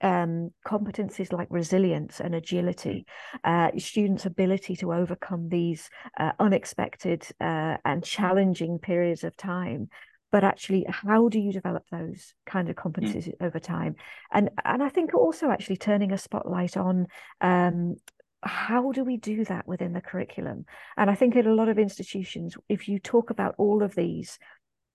um, 0.00 0.50
competencies 0.66 1.32
like 1.32 1.48
resilience 1.50 2.20
and 2.20 2.34
agility, 2.34 3.06
uh, 3.44 3.70
students' 3.78 4.26
ability 4.26 4.76
to 4.76 4.92
overcome 4.92 5.48
these 5.48 5.88
uh, 6.18 6.32
unexpected 6.38 7.26
uh, 7.40 7.76
and 7.84 8.04
challenging 8.04 8.78
periods 8.78 9.24
of 9.24 9.36
time. 9.36 9.88
But 10.30 10.44
actually, 10.44 10.84
how 10.88 11.28
do 11.28 11.38
you 11.38 11.52
develop 11.52 11.84
those 11.90 12.34
kind 12.44 12.68
of 12.68 12.76
mm. 12.76 12.82
competencies 12.82 13.28
mm. 13.28 13.46
over 13.46 13.58
time? 13.58 13.96
And 14.32 14.50
and 14.64 14.82
I 14.82 14.90
think 14.90 15.14
also 15.14 15.50
actually 15.50 15.78
turning 15.78 16.12
a 16.12 16.18
spotlight 16.18 16.76
on 16.76 17.06
um, 17.40 17.96
how 18.42 18.92
do 18.92 19.04
we 19.04 19.16
do 19.16 19.44
that 19.46 19.66
within 19.66 19.92
the 19.92 20.00
curriculum? 20.00 20.64
And 20.96 21.10
I 21.10 21.14
think 21.14 21.34
in 21.34 21.46
a 21.46 21.54
lot 21.54 21.68
of 21.68 21.78
institutions, 21.78 22.56
if 22.68 22.88
you 22.88 22.98
talk 22.98 23.30
about 23.30 23.54
all 23.58 23.82
of 23.82 23.94
these 23.94 24.38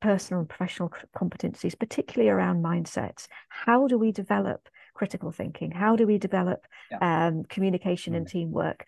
personal 0.02 0.42
and 0.42 0.50
professional 0.50 0.92
competencies, 1.16 1.78
particularly 1.78 2.30
around 2.30 2.64
mindsets, 2.64 3.28
how 3.50 3.88
do 3.88 3.98
we 3.98 4.12
develop 4.12 4.70
critical 4.94 5.32
thinking? 5.32 5.72
How 5.72 5.96
do 5.96 6.06
we 6.06 6.18
develop 6.18 6.66
yeah. 6.92 7.28
um, 7.28 7.44
communication 7.44 8.14
mm. 8.14 8.18
and 8.18 8.28
teamwork? 8.28 8.86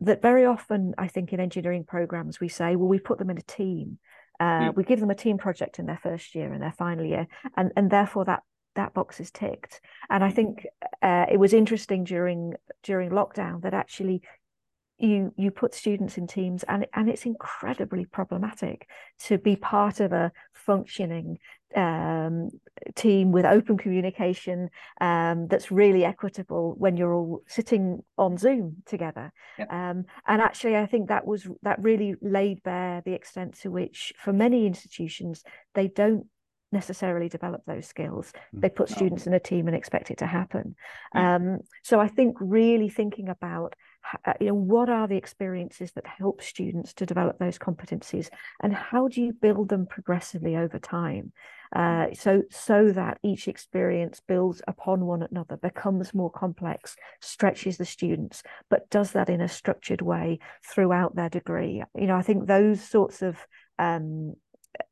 That 0.00 0.22
very 0.22 0.44
often, 0.44 0.94
I 0.98 1.08
think, 1.08 1.32
in 1.32 1.40
engineering 1.40 1.84
programs, 1.84 2.40
we 2.40 2.48
say, 2.48 2.76
well, 2.76 2.88
we 2.88 2.98
put 2.98 3.18
them 3.18 3.30
in 3.30 3.38
a 3.38 3.42
team. 3.42 3.98
Uh, 4.40 4.72
We 4.74 4.84
give 4.84 5.00
them 5.00 5.10
a 5.10 5.14
team 5.14 5.38
project 5.38 5.78
in 5.78 5.86
their 5.86 6.00
first 6.02 6.34
year 6.34 6.52
and 6.52 6.60
their 6.60 6.72
final 6.72 7.04
year, 7.04 7.26
and 7.56 7.72
and 7.76 7.90
therefore 7.90 8.24
that 8.26 8.42
that 8.74 8.94
box 8.94 9.20
is 9.20 9.30
ticked. 9.30 9.80
And 10.08 10.22
I 10.22 10.30
think 10.30 10.66
uh, 11.02 11.26
it 11.30 11.38
was 11.38 11.52
interesting 11.52 12.04
during 12.04 12.54
during 12.82 13.10
lockdown 13.10 13.62
that 13.62 13.74
actually 13.74 14.22
you 14.98 15.32
you 15.36 15.50
put 15.50 15.74
students 15.74 16.16
in 16.16 16.26
teams 16.26 16.64
and 16.64 16.86
and 16.94 17.08
it's 17.08 17.26
incredibly 17.26 18.06
problematic 18.06 18.88
to 19.18 19.36
be 19.36 19.54
part 19.54 20.00
of 20.00 20.12
a 20.12 20.32
functioning 20.52 21.38
um, 21.74 22.50
team 22.94 23.32
with 23.32 23.44
open 23.44 23.76
communication 23.76 24.70
um, 25.00 25.46
that's 25.48 25.70
really 25.70 26.04
equitable 26.04 26.74
when 26.78 26.96
you're 26.96 27.12
all 27.12 27.42
sitting 27.46 28.02
on 28.16 28.38
Zoom 28.38 28.76
together. 28.86 29.32
Yep. 29.58 29.72
Um, 29.72 30.04
and 30.26 30.40
actually, 30.40 30.76
I 30.76 30.86
think 30.86 31.08
that 31.08 31.26
was 31.26 31.46
that 31.62 31.82
really 31.82 32.14
laid 32.22 32.62
bare 32.62 33.02
the 33.04 33.12
extent 33.12 33.60
to 33.60 33.70
which, 33.70 34.12
for 34.18 34.32
many 34.32 34.66
institutions, 34.66 35.44
they 35.74 35.88
don't 35.88 36.26
necessarily 36.72 37.28
develop 37.28 37.62
those 37.66 37.86
skills. 37.86 38.32
Mm. 38.54 38.60
They 38.62 38.68
put 38.68 38.88
students 38.88 39.26
in 39.26 39.34
a 39.34 39.40
team 39.40 39.66
and 39.66 39.76
expect 39.76 40.10
it 40.10 40.18
to 40.18 40.26
happen. 40.26 40.74
Mm. 41.14 41.60
so 41.82 42.00
I 42.00 42.08
think 42.08 42.36
really 42.40 42.88
thinking 42.88 43.28
about 43.28 43.74
you 44.40 44.48
know 44.48 44.54
what 44.54 44.88
are 44.88 45.08
the 45.08 45.16
experiences 45.16 45.92
that 45.92 46.06
help 46.06 46.42
students 46.42 46.92
to 46.94 47.06
develop 47.06 47.38
those 47.38 47.58
competencies 47.58 48.28
and 48.62 48.72
how 48.72 49.08
do 49.08 49.20
you 49.20 49.32
build 49.32 49.68
them 49.68 49.86
progressively 49.86 50.56
over 50.56 50.78
time? 50.78 51.32
Uh, 51.74 52.06
so 52.14 52.42
so 52.50 52.90
that 52.92 53.18
each 53.24 53.48
experience 53.48 54.20
builds 54.28 54.62
upon 54.68 55.04
one 55.04 55.22
another 55.22 55.56
becomes 55.56 56.14
more 56.14 56.30
complex 56.30 56.94
stretches 57.20 57.76
the 57.76 57.84
students 57.84 58.44
but 58.70 58.88
does 58.88 59.10
that 59.12 59.28
in 59.28 59.40
a 59.40 59.48
structured 59.48 60.00
way 60.00 60.38
throughout 60.64 61.16
their 61.16 61.28
degree. 61.28 61.82
You 61.94 62.06
know 62.06 62.16
i 62.16 62.22
think 62.22 62.46
those 62.46 62.80
sorts 62.80 63.20
of 63.22 63.36
um, 63.78 64.34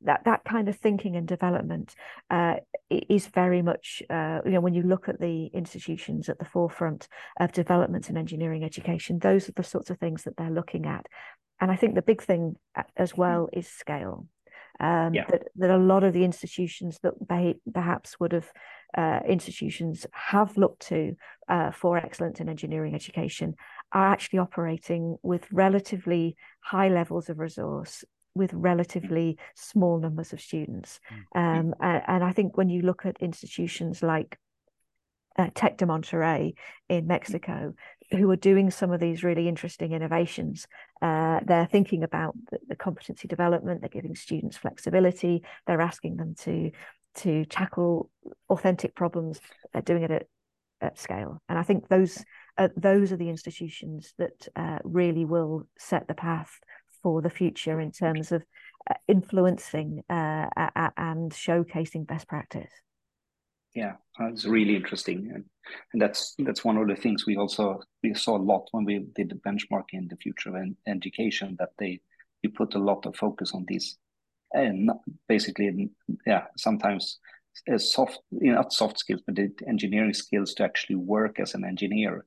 that 0.03 0.23
that 0.25 0.45
kind 0.45 0.69
of 0.69 0.77
thinking 0.77 1.17
and 1.17 1.27
development 1.27 1.95
uh, 2.31 2.55
is 2.91 3.27
very 3.27 3.63
much 3.63 4.03
uh, 4.11 4.41
you 4.45 4.53
know 4.53 4.61
when 4.61 4.75
you 4.75 4.83
look 4.83 5.09
at 5.09 5.21
the 5.21 5.47
institutions 5.47 6.29
at 6.29 6.39
the 6.39 6.45
forefront 6.45 7.09
of 7.41 7.53
development 7.53 8.09
and 8.09 8.19
engineering 8.19 8.65
education 8.65 9.19
those 9.19 9.49
are 9.49 9.53
the 9.53 9.63
sorts 9.63 9.91
of 9.91 9.99
things 9.99 10.25
that 10.25 10.37
they're 10.37 10.51
looking 10.51 10.87
at. 10.87 11.07
And 11.61 11.71
i 11.71 11.77
think 11.77 11.95
the 11.95 12.03
big 12.03 12.23
thing 12.23 12.57
uh, 12.77 12.83
as 12.97 13.17
well 13.17 13.49
is 13.53 13.69
scale. 13.69 14.27
Um, 14.81 15.15
yeah. 15.15 15.25
that, 15.31 15.43
that 15.55 15.71
a 15.71 15.77
lot 15.77 16.03
of 16.03 16.13
the 16.13 16.25
institutions 16.25 16.99
that 17.05 17.15
they 17.29 17.55
perhaps 17.73 18.19
would 18.19 18.33
have 18.33 18.51
uh, 18.99 19.21
institutions 19.27 20.05
have 20.13 20.57
looked 20.57 20.89
to 20.89 21.15
uh, 21.49 21.71
for 21.71 21.97
excellence 21.97 22.41
in 22.41 22.49
engineering 22.49 22.95
education 22.95 23.55
are 23.93 24.13
actually 24.13 24.41
operating 24.41 25.17
with 25.23 25.47
relatively 25.53 26.37
high 26.61 26.89
levels 26.89 27.29
of 27.29 27.39
resource 27.39 28.05
with 28.35 28.53
relatively 28.53 29.39
small 29.55 29.99
numbers 29.99 30.33
of 30.33 30.41
students. 30.41 31.01
Mm. 31.35 31.41
Um, 31.41 31.75
and, 31.81 32.03
and, 32.07 32.25
I 32.25 32.33
think 32.33 32.57
when 32.57 32.69
you 32.69 32.83
look 32.83 33.07
at 33.07 33.17
institutions 33.21 34.03
like 34.03 34.39
uh, 35.39 35.49
Tec 35.55 35.79
de 35.79 35.87
Monterrey 35.87 36.55
in 36.89 37.07
Mexico, 37.07 37.75
who 38.11 38.31
are 38.31 38.37
doing 38.37 38.71
some 38.71 38.93
of 38.93 39.01
these 39.01 39.25
really 39.25 39.49
interesting 39.49 39.93
innovations, 39.93 40.67
uh, 41.03 41.41
they're 41.45 41.67
thinking 41.67 42.03
about 42.03 42.35
the, 42.51 42.59
the, 42.69 42.77
competency 42.77 43.27
development. 43.27 43.81
They're 43.81 43.89
giving 43.89 44.15
students 44.15 44.57
flexibility. 44.57 45.43
They're 45.67 45.81
asking 45.81 46.17
them 46.17 46.35
to 46.41 46.71
to 47.17 47.45
tackle 47.45 48.11
authentic 48.51 48.97
problems. 48.97 49.41
They're 49.73 49.83
doing 49.83 50.03
it 50.03 50.11
at, 50.11 50.27
at 50.81 50.99
scale, 50.99 51.41
and 51.49 51.59
I 51.59 51.63
think 51.63 51.89
those 51.89 52.25
uh, 52.59 52.69
those 52.77 53.13
are 53.13 53.17
the 53.17 53.29
institutions 53.29 54.15
that 54.19 54.49
uh, 54.55 54.79
really 54.85 55.25
will 55.25 55.67
set 55.79 56.07
the 56.07 56.15
path 56.15 56.59
for 57.05 57.23
the 57.23 57.31
future 57.31 57.81
in 57.81 57.93
terms 57.93 58.33
of 58.33 58.43
uh, 58.91 58.95
influencing 59.07 60.03
uh, 60.11 60.47
and 60.97 61.31
showcasing 61.31 62.07
best 62.07 62.27
practice. 62.27 62.73
Yeah, 63.75 63.95
it's 64.21 64.47
really 64.47 64.77
interesting, 64.77 65.31
and, 65.35 65.45
and 65.93 66.03
that's 66.03 66.35
that's 66.39 66.65
one 66.65 66.77
of 66.77 66.89
the 66.89 66.97
things 66.97 67.27
we 67.27 67.37
also 67.37 67.81
we 68.03 68.15
saw 68.15 68.37
a 68.37 68.47
lot 68.53 68.69
when 68.73 68.85
we 68.85 69.07
did 69.15 69.31
the 69.31 69.37
benchmarking 69.37 69.95
in 69.95 70.09
the 70.09 70.17
future 70.17 70.57
of 70.57 70.63
education 70.87 71.57
that 71.59 71.71
they 71.79 72.01
you 72.43 72.51
put 72.51 72.75
a 72.75 72.79
lot 72.79 73.05
of 73.07 73.17
focus 73.17 73.53
on 73.53 73.65
these 73.67 73.99
and 74.53 74.91
basically 75.29 75.91
yeah 76.27 76.45
sometimes 76.57 77.19
soft 77.79 78.21
you 78.31 78.51
know, 78.51 78.57
not 78.57 78.73
soft 78.73 78.99
skills 78.99 79.23
but 79.27 79.35
the 79.35 79.51
engineering 79.67 80.15
skills 80.15 80.55
to 80.55 80.63
actually 80.63 80.97
work 80.97 81.41
as 81.41 81.55
an 81.55 81.65
engineer 81.65 82.25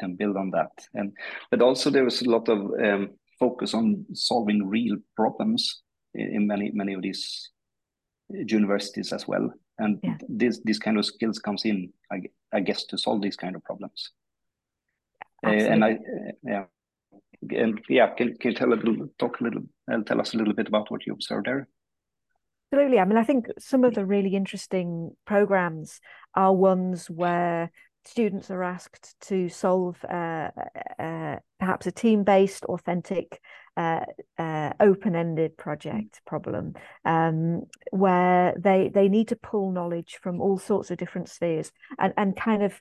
and 0.00 0.18
build 0.18 0.36
on 0.36 0.50
that 0.50 0.70
and 0.94 1.12
but 1.50 1.62
also 1.62 1.90
there 1.90 2.04
was 2.04 2.22
a 2.22 2.30
lot 2.30 2.48
of 2.48 2.58
um, 2.80 3.10
focus 3.42 3.74
on 3.74 4.04
solving 4.14 4.68
real 4.76 4.96
problems 5.16 5.82
in 6.14 6.46
many 6.46 6.70
many 6.80 6.92
of 6.94 7.02
these 7.02 7.50
universities 8.30 9.12
as 9.12 9.26
well. 9.26 9.46
And 9.78 9.98
yeah. 10.02 10.18
this 10.28 10.60
this 10.64 10.78
kind 10.78 10.98
of 10.98 11.04
skills 11.04 11.38
comes 11.38 11.64
in 11.64 11.92
I, 12.14 12.18
I 12.52 12.60
guess 12.60 12.84
to 12.90 12.98
solve 12.98 13.22
these 13.22 13.36
kind 13.36 13.56
of 13.56 13.64
problems. 13.64 14.10
Uh, 15.44 15.50
and 15.72 15.84
i 15.84 15.92
uh, 15.92 16.32
yeah. 16.52 16.64
And 17.62 17.80
yeah 17.88 18.08
can, 18.16 18.36
can 18.38 18.50
you 18.50 18.56
tell 18.56 18.72
a 18.72 18.80
little 18.80 19.08
talk 19.18 19.40
a 19.40 19.44
little 19.44 19.64
uh, 19.90 20.02
tell 20.06 20.20
us 20.20 20.34
a 20.34 20.38
little 20.38 20.54
bit 20.54 20.68
about 20.68 20.90
what 20.90 21.06
you 21.06 21.12
observed 21.12 21.46
there? 21.46 21.68
Absolutely. 22.72 22.98
I 23.00 23.04
mean 23.04 23.18
i 23.18 23.24
think 23.24 23.46
some 23.58 23.84
of 23.84 23.94
the 23.94 24.06
really 24.14 24.34
interesting 24.42 25.16
programs 25.32 26.00
are 26.34 26.54
ones 26.54 27.10
where 27.10 27.70
students 28.04 28.50
are 28.50 28.62
asked 28.62 29.14
to 29.22 29.48
solve 29.48 29.96
uh, 30.04 30.50
uh, 30.98 31.36
perhaps 31.58 31.86
a 31.86 31.92
team-based, 31.92 32.64
authentic, 32.64 33.40
uh, 33.76 34.00
uh, 34.38 34.72
open-ended 34.80 35.56
project 35.56 36.20
problem, 36.26 36.74
um, 37.04 37.62
where 37.90 38.54
they 38.58 38.90
they 38.92 39.08
need 39.08 39.28
to 39.28 39.36
pull 39.36 39.70
knowledge 39.72 40.18
from 40.22 40.40
all 40.40 40.58
sorts 40.58 40.90
of 40.90 40.98
different 40.98 41.28
spheres 41.28 41.72
and 41.98 42.12
and 42.16 42.36
kind 42.36 42.62
of 42.62 42.80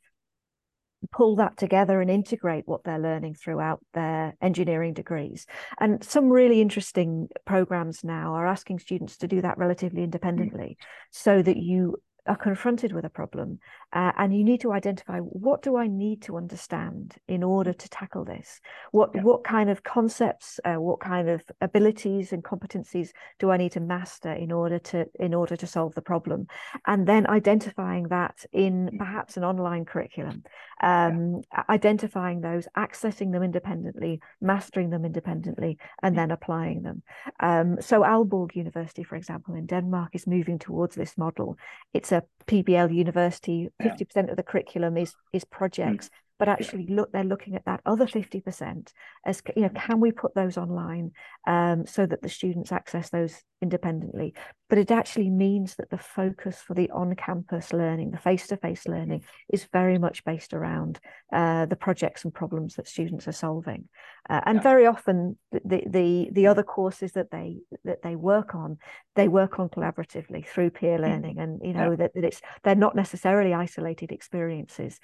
pull 1.12 1.36
that 1.36 1.58
together 1.58 2.00
and 2.00 2.12
integrate 2.12 2.68
what 2.68 2.84
they're 2.84 3.00
learning 3.00 3.34
throughout 3.34 3.80
their 3.94 4.36
engineering 4.42 4.94
degrees. 4.94 5.48
And 5.80 6.04
some 6.04 6.30
really 6.30 6.62
interesting 6.62 7.28
programs 7.46 8.04
now 8.04 8.36
are 8.36 8.46
asking 8.46 8.80
students 8.80 9.18
to 9.18 9.28
do 9.28 9.42
that 9.42 9.58
relatively 9.58 10.04
independently 10.04 10.78
so 11.10 11.42
that 11.42 11.58
you 11.58 11.98
are 12.28 12.36
confronted 12.36 12.94
with 12.94 13.04
a 13.04 13.10
problem 13.10 13.60
uh, 13.94 14.12
and 14.18 14.36
you 14.36 14.44
need 14.44 14.62
to 14.62 14.72
identify 14.72 15.20
what 15.20 15.62
do 15.62 15.78
i 15.78 15.88
need 15.88 16.22
to 16.22 16.38
understand 16.38 17.16
in 17.28 17.44
order 17.44 17.74
to 17.74 17.90
tackle 17.90 18.24
this 18.24 18.62
what 18.92 19.12
yeah. 19.14 19.22
what 19.22 19.44
kind 19.44 19.70
of 19.70 19.84
concepts 19.84 20.60
uh, 20.66 20.76
what 20.76 21.00
kind 21.00 21.30
of 21.30 21.44
abilities 21.62 22.34
and 22.34 22.44
competencies 22.44 23.10
do 23.40 23.52
i 23.52 23.58
need 23.58 23.72
to 23.72 23.80
master 23.80 24.32
in 24.32 24.52
order 24.52 24.80
to 24.80 25.06
in 25.20 25.34
order 25.34 25.56
to 25.56 25.68
solve 25.68 25.94
the 25.96 26.02
problem 26.02 26.48
and 26.88 27.08
then 27.08 27.28
identifying 27.28 28.08
that 28.08 28.46
in 28.52 28.90
mm. 28.90 28.98
perhaps 28.98 29.38
an 29.38 29.44
online 29.44 29.86
curriculum 29.86 30.44
um, 30.82 31.42
yeah. 31.52 31.64
identifying 31.70 32.42
those 32.42 32.68
accessing 32.78 33.32
them 33.32 33.44
independently 33.44 34.20
mastering 34.42 34.90
them 34.90 35.06
independently 35.06 35.78
and 36.02 36.14
mm. 36.14 36.18
then 36.18 36.32
applying 36.32 36.82
them 36.82 37.02
um, 37.40 37.78
so 37.82 38.02
aalborg 38.02 38.56
university 38.56 39.04
for 39.04 39.16
example 39.16 39.56
in 39.56 39.66
denmark 39.66 40.10
is 40.14 40.28
moving 40.28 40.58
towards 40.58 40.96
this 40.96 41.18
model 41.18 41.58
it's 41.94 42.12
a 42.12 42.24
PBL 42.46 42.94
university, 42.94 43.70
50% 43.82 44.30
of 44.30 44.38
the 44.38 44.44
curriculum 44.44 44.98
is 44.98 45.14
is 45.34 45.44
projects, 45.46 46.08
mm. 46.08 46.12
But 46.42 46.50
actually 46.50 46.88
yeah. 46.90 46.96
look 46.96 47.12
they're 47.12 47.24
looking 47.24 47.54
at 47.54 47.66
that 47.66 47.82
other 47.86 48.08
50% 48.08 48.92
as 49.26 49.44
you 49.56 49.62
know, 49.62 49.70
can 49.70 50.00
we 50.00 50.12
put 50.12 50.34
those 50.34 50.58
online 50.58 51.12
um, 51.46 51.86
so 51.86 52.06
that 52.06 52.24
the 52.24 52.30
students 52.30 52.72
access 52.72 53.10
those 53.10 53.44
independently? 53.62 54.34
But 54.68 54.80
it 54.80 54.90
actually 54.90 55.30
means 55.30 55.76
that 55.76 55.92
the 55.92 55.98
focus 56.00 56.58
for 56.58 56.74
the 56.74 56.90
on-campus 56.90 57.72
learning, 57.72 58.12
the 58.12 58.18
face-to-face 58.18 58.88
learning, 58.88 59.24
is 59.54 59.68
very 59.72 60.00
much 60.00 60.26
based 60.26 60.54
around 60.54 61.00
uh, 61.32 61.68
the 61.68 61.76
projects 61.76 62.24
and 62.24 62.34
problems 62.34 62.76
that 62.76 62.88
students 62.88 63.28
are 63.28 63.34
solving. 63.34 63.88
Uh, 64.28 64.42
and 64.46 64.58
yeah. 64.58 64.64
very 64.64 64.88
often 64.88 65.38
the, 65.52 65.84
the 65.88 66.30
the 66.32 66.48
other 66.48 66.64
courses 66.64 67.12
that 67.12 67.30
they 67.32 67.58
that 67.84 68.02
they 68.02 68.16
work 68.16 68.56
on, 68.56 68.78
they 69.16 69.28
work 69.28 69.60
on 69.60 69.70
collaboratively 69.70 70.48
through 70.48 70.72
peer 70.72 70.98
mm. 70.98 71.02
learning, 71.02 71.38
and 71.38 71.62
you 71.64 71.74
know 71.74 71.96
that, 71.96 72.14
that 72.16 72.24
it's 72.24 72.42
they're 72.64 72.76
not 72.76 72.96
necessarily 72.96 73.54
isolated 73.54 74.12
experiences. 74.12 75.00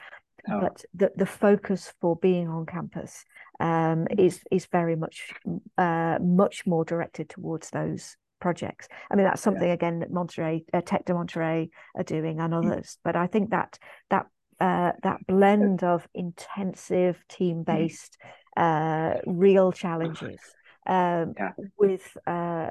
Oh. 0.49 0.61
But 0.61 0.85
the, 0.93 1.11
the 1.15 1.25
focus 1.25 1.93
for 1.99 2.15
being 2.15 2.47
on 2.47 2.65
campus 2.65 3.23
um, 3.59 4.07
is 4.17 4.41
is 4.51 4.65
very 4.67 4.95
much 4.95 5.33
uh, 5.77 6.19
much 6.21 6.65
more 6.65 6.85
directed 6.85 7.29
towards 7.29 7.69
those 7.69 8.15
projects. 8.39 8.87
I 9.11 9.15
mean, 9.15 9.25
that's 9.25 9.41
something 9.41 9.67
yeah. 9.67 9.73
again 9.73 9.99
that 9.99 10.11
Monterrey, 10.11 10.63
uh, 10.73 10.81
Tec 10.81 11.05
de 11.05 11.13
Monterrey 11.13 11.69
are 11.95 12.03
doing, 12.03 12.39
and 12.39 12.53
mm. 12.53 12.57
others. 12.57 12.85
Mm. 12.85 12.97
But 13.03 13.15
I 13.15 13.27
think 13.27 13.49
that 13.49 13.77
that 14.09 14.27
uh, 14.59 14.91
that 15.03 15.25
blend 15.27 15.83
of 15.83 16.07
intensive 16.13 17.23
team 17.27 17.63
based, 17.63 18.17
mm. 18.57 19.15
uh, 19.17 19.19
real 19.25 19.71
challenges 19.71 20.39
um, 20.87 21.33
yeah. 21.37 21.51
with 21.77 22.17
uh, 22.25 22.69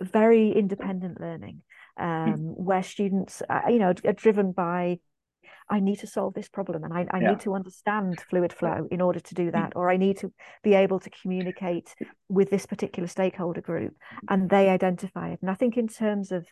very 0.00 0.52
independent 0.52 1.20
learning, 1.20 1.62
mm. 1.98 2.04
um, 2.04 2.34
mm. 2.34 2.56
where 2.56 2.82
students, 2.82 3.42
uh, 3.48 3.62
you 3.68 3.78
know, 3.78 3.94
are 4.04 4.12
driven 4.12 4.52
by 4.52 4.98
I 5.70 5.80
need 5.80 5.98
to 6.00 6.06
solve 6.06 6.34
this 6.34 6.48
problem 6.48 6.84
and 6.84 6.92
I, 6.92 7.06
I 7.10 7.20
yeah. 7.20 7.30
need 7.30 7.40
to 7.40 7.54
understand 7.54 8.20
fluid 8.30 8.52
flow 8.52 8.88
in 8.90 9.00
order 9.00 9.20
to 9.20 9.34
do 9.34 9.48
mm. 9.48 9.52
that, 9.52 9.72
or 9.76 9.90
I 9.90 9.96
need 9.96 10.18
to 10.18 10.32
be 10.62 10.74
able 10.74 11.00
to 11.00 11.10
communicate 11.10 11.94
with 12.28 12.50
this 12.50 12.66
particular 12.66 13.06
stakeholder 13.06 13.60
group 13.60 13.94
and 14.28 14.48
they 14.48 14.68
identify 14.68 15.30
it. 15.30 15.40
And 15.42 15.50
I 15.50 15.54
think 15.54 15.76
in 15.76 15.88
terms 15.88 16.32
of 16.32 16.46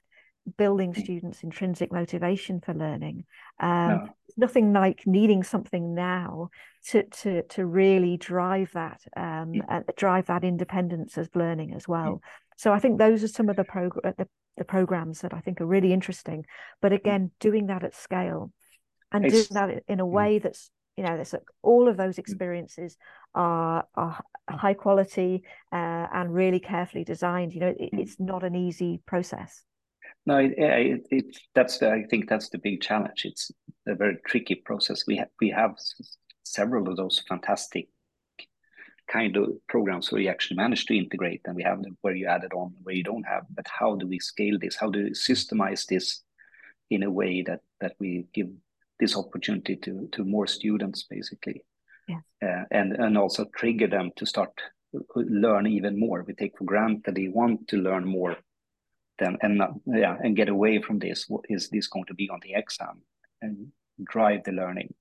building 0.56 0.92
mm. 0.92 1.02
students' 1.02 1.42
intrinsic 1.42 1.92
motivation 1.92 2.60
for 2.60 2.74
learning, 2.74 3.24
um, 3.60 3.88
no. 3.88 4.08
nothing 4.36 4.72
like 4.72 5.02
needing 5.06 5.42
something 5.42 5.94
now 5.94 6.50
to 6.88 7.02
to 7.04 7.42
to 7.42 7.66
really 7.66 8.16
drive 8.16 8.70
that 8.74 9.00
um, 9.16 9.52
mm. 9.52 9.60
uh, 9.68 9.82
drive 9.96 10.26
that 10.26 10.44
independence 10.44 11.16
of 11.16 11.28
learning 11.34 11.74
as 11.74 11.88
well. 11.88 12.20
So 12.56 12.72
I 12.72 12.78
think 12.78 12.98
those 12.98 13.22
are 13.22 13.28
some 13.28 13.48
of 13.48 13.56
the, 13.56 13.64
prog- 13.64 14.00
uh, 14.04 14.12
the 14.16 14.28
the 14.56 14.64
programs 14.64 15.20
that 15.20 15.34
I 15.34 15.40
think 15.40 15.60
are 15.60 15.66
really 15.66 15.92
interesting. 15.92 16.46
But 16.80 16.92
again, 16.92 17.30
doing 17.40 17.66
that 17.66 17.84
at 17.84 17.94
scale 17.94 18.52
and 19.12 19.24
it's, 19.24 19.48
doing 19.48 19.68
that 19.68 19.82
in 19.88 20.00
a 20.00 20.06
mm. 20.06 20.10
way 20.10 20.38
that's 20.38 20.70
you 20.96 21.04
know 21.04 21.16
that's 21.16 21.34
all 21.62 21.88
of 21.88 21.96
those 21.96 22.16
mm. 22.16 22.20
experiences 22.20 22.96
are 23.34 23.84
are 23.94 24.22
high 24.48 24.74
quality 24.74 25.42
uh, 25.72 26.06
and 26.12 26.32
really 26.32 26.60
carefully 26.60 27.04
designed 27.04 27.52
you 27.52 27.60
know 27.60 27.74
it, 27.78 27.92
mm. 27.92 27.98
it's 27.98 28.18
not 28.18 28.44
an 28.44 28.54
easy 28.54 29.00
process 29.06 29.62
no 30.24 30.38
it, 30.38 30.54
it, 30.56 31.06
it, 31.10 31.38
that's 31.54 31.78
the, 31.78 31.90
i 31.90 32.02
think 32.10 32.28
that's 32.28 32.48
the 32.50 32.58
big 32.58 32.80
challenge 32.80 33.22
it's 33.24 33.50
a 33.86 33.94
very 33.94 34.16
tricky 34.26 34.54
process 34.54 35.04
we 35.06 35.16
have 35.16 35.28
we 35.40 35.50
have 35.50 35.74
several 36.44 36.88
of 36.88 36.96
those 36.96 37.22
fantastic 37.28 37.88
kind 39.08 39.36
of 39.36 39.50
programs 39.68 40.10
where 40.10 40.20
you 40.20 40.28
actually 40.28 40.56
manage 40.56 40.84
to 40.86 40.96
integrate 40.96 41.40
and 41.44 41.54
we 41.54 41.62
have 41.62 41.80
them 41.82 41.96
where 42.00 42.14
you 42.14 42.26
add 42.26 42.42
it 42.42 42.52
on 42.52 42.74
where 42.82 42.94
you 42.94 43.04
don't 43.04 43.22
have 43.26 43.44
but 43.50 43.66
how 43.68 43.94
do 43.94 44.06
we 44.06 44.18
scale 44.18 44.58
this 44.60 44.74
how 44.74 44.90
do 44.90 45.04
we 45.04 45.10
systemize 45.10 45.86
this 45.86 46.22
in 46.90 47.04
a 47.04 47.10
way 47.10 47.42
that 47.42 47.60
that 47.80 47.94
we 48.00 48.26
give 48.32 48.48
this 49.00 49.16
opportunity 49.16 49.76
to 49.76 50.08
to 50.12 50.24
more 50.24 50.46
students 50.46 51.04
basically 51.04 51.62
yes. 52.08 52.22
uh, 52.42 52.64
and 52.70 52.92
and 52.92 53.18
also 53.18 53.44
trigger 53.56 53.86
them 53.86 54.10
to 54.16 54.26
start 54.26 54.52
learn 55.14 55.66
even 55.66 55.98
more 55.98 56.24
we 56.26 56.34
take 56.34 56.56
for 56.56 56.64
granted 56.64 57.14
they 57.14 57.28
want 57.28 57.68
to 57.68 57.76
learn 57.76 58.06
more 58.06 58.36
then 59.18 59.36
and 59.42 59.62
yeah 59.86 60.16
and 60.22 60.36
get 60.36 60.48
away 60.48 60.80
from 60.80 60.98
this 60.98 61.26
what 61.28 61.44
is 61.48 61.68
this 61.70 61.86
going 61.86 62.04
to 62.06 62.14
be 62.14 62.28
on 62.30 62.40
the 62.42 62.54
exam 62.54 63.02
and 63.42 63.68
drive 64.04 64.42
the 64.44 64.52
learning 64.52 64.94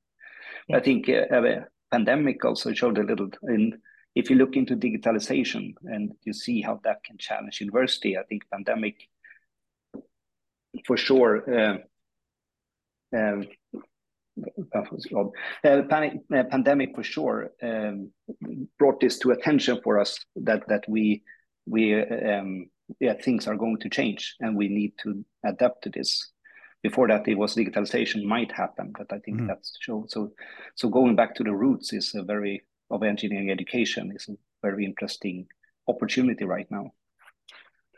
yes. 0.68 0.78
i 0.78 0.84
think 0.84 1.10
uh, 1.10 1.62
pandemic 1.92 2.44
also 2.44 2.74
showed 2.74 2.98
a 2.98 3.04
little 3.04 3.30
in 3.44 3.80
if 4.16 4.30
you 4.30 4.38
look 4.38 4.56
into 4.56 4.76
digitalization 4.76 5.74
and 5.84 6.14
you 6.24 6.34
see 6.34 6.62
how 6.62 6.80
that 6.84 7.04
can 7.04 7.18
challenge 7.18 7.62
university 7.62 8.18
i 8.18 8.24
think 8.24 8.44
pandemic 8.52 9.08
for 10.86 10.98
sure 10.98 11.84
uh, 13.14 13.18
um, 13.18 13.48
uh, 15.64 15.82
panic, 15.90 16.14
uh, 16.36 16.44
pandemic 16.44 16.96
for 16.96 17.04
sure 17.04 17.52
um, 17.64 18.12
brought 18.78 19.00
this 19.00 19.18
to 19.20 19.32
attention 19.32 19.80
for 19.84 20.00
us 20.00 20.20
that 20.36 20.68
that 20.68 20.84
we 20.88 21.24
we 21.66 21.96
um, 22.02 22.68
yeah 23.00 23.14
things 23.14 23.48
are 23.48 23.56
going 23.56 23.78
to 23.80 23.90
change 23.90 24.36
and 24.40 24.56
we 24.56 24.68
need 24.68 24.94
to 25.04 25.24
adapt 25.46 25.84
to 25.84 25.90
this. 25.90 26.32
Before 26.84 27.08
that, 27.08 27.28
it 27.28 27.36
was 27.36 27.56
digitalization 27.56 28.26
might 28.26 28.52
happen, 28.52 28.94
but 28.96 29.12
I 29.12 29.18
think 29.18 29.42
mm. 29.42 29.48
that's 29.48 29.76
so. 29.82 30.06
So 30.08 30.34
so 30.76 30.88
going 30.88 31.16
back 31.16 31.34
to 31.36 31.44
the 31.44 31.56
roots 31.56 31.94
is 31.94 32.14
a 32.14 32.22
very 32.22 32.64
of 32.92 33.02
engineering 33.02 33.50
education 33.50 34.12
is 34.16 34.30
a 34.30 34.36
very 34.62 34.86
interesting 34.86 35.48
opportunity 35.88 36.46
right 36.46 36.70
now. 36.70 36.92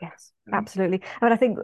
Yes, 0.00 0.32
absolutely. 0.52 1.02
I 1.20 1.24
mean, 1.26 1.32
I 1.32 1.36
think 1.36 1.58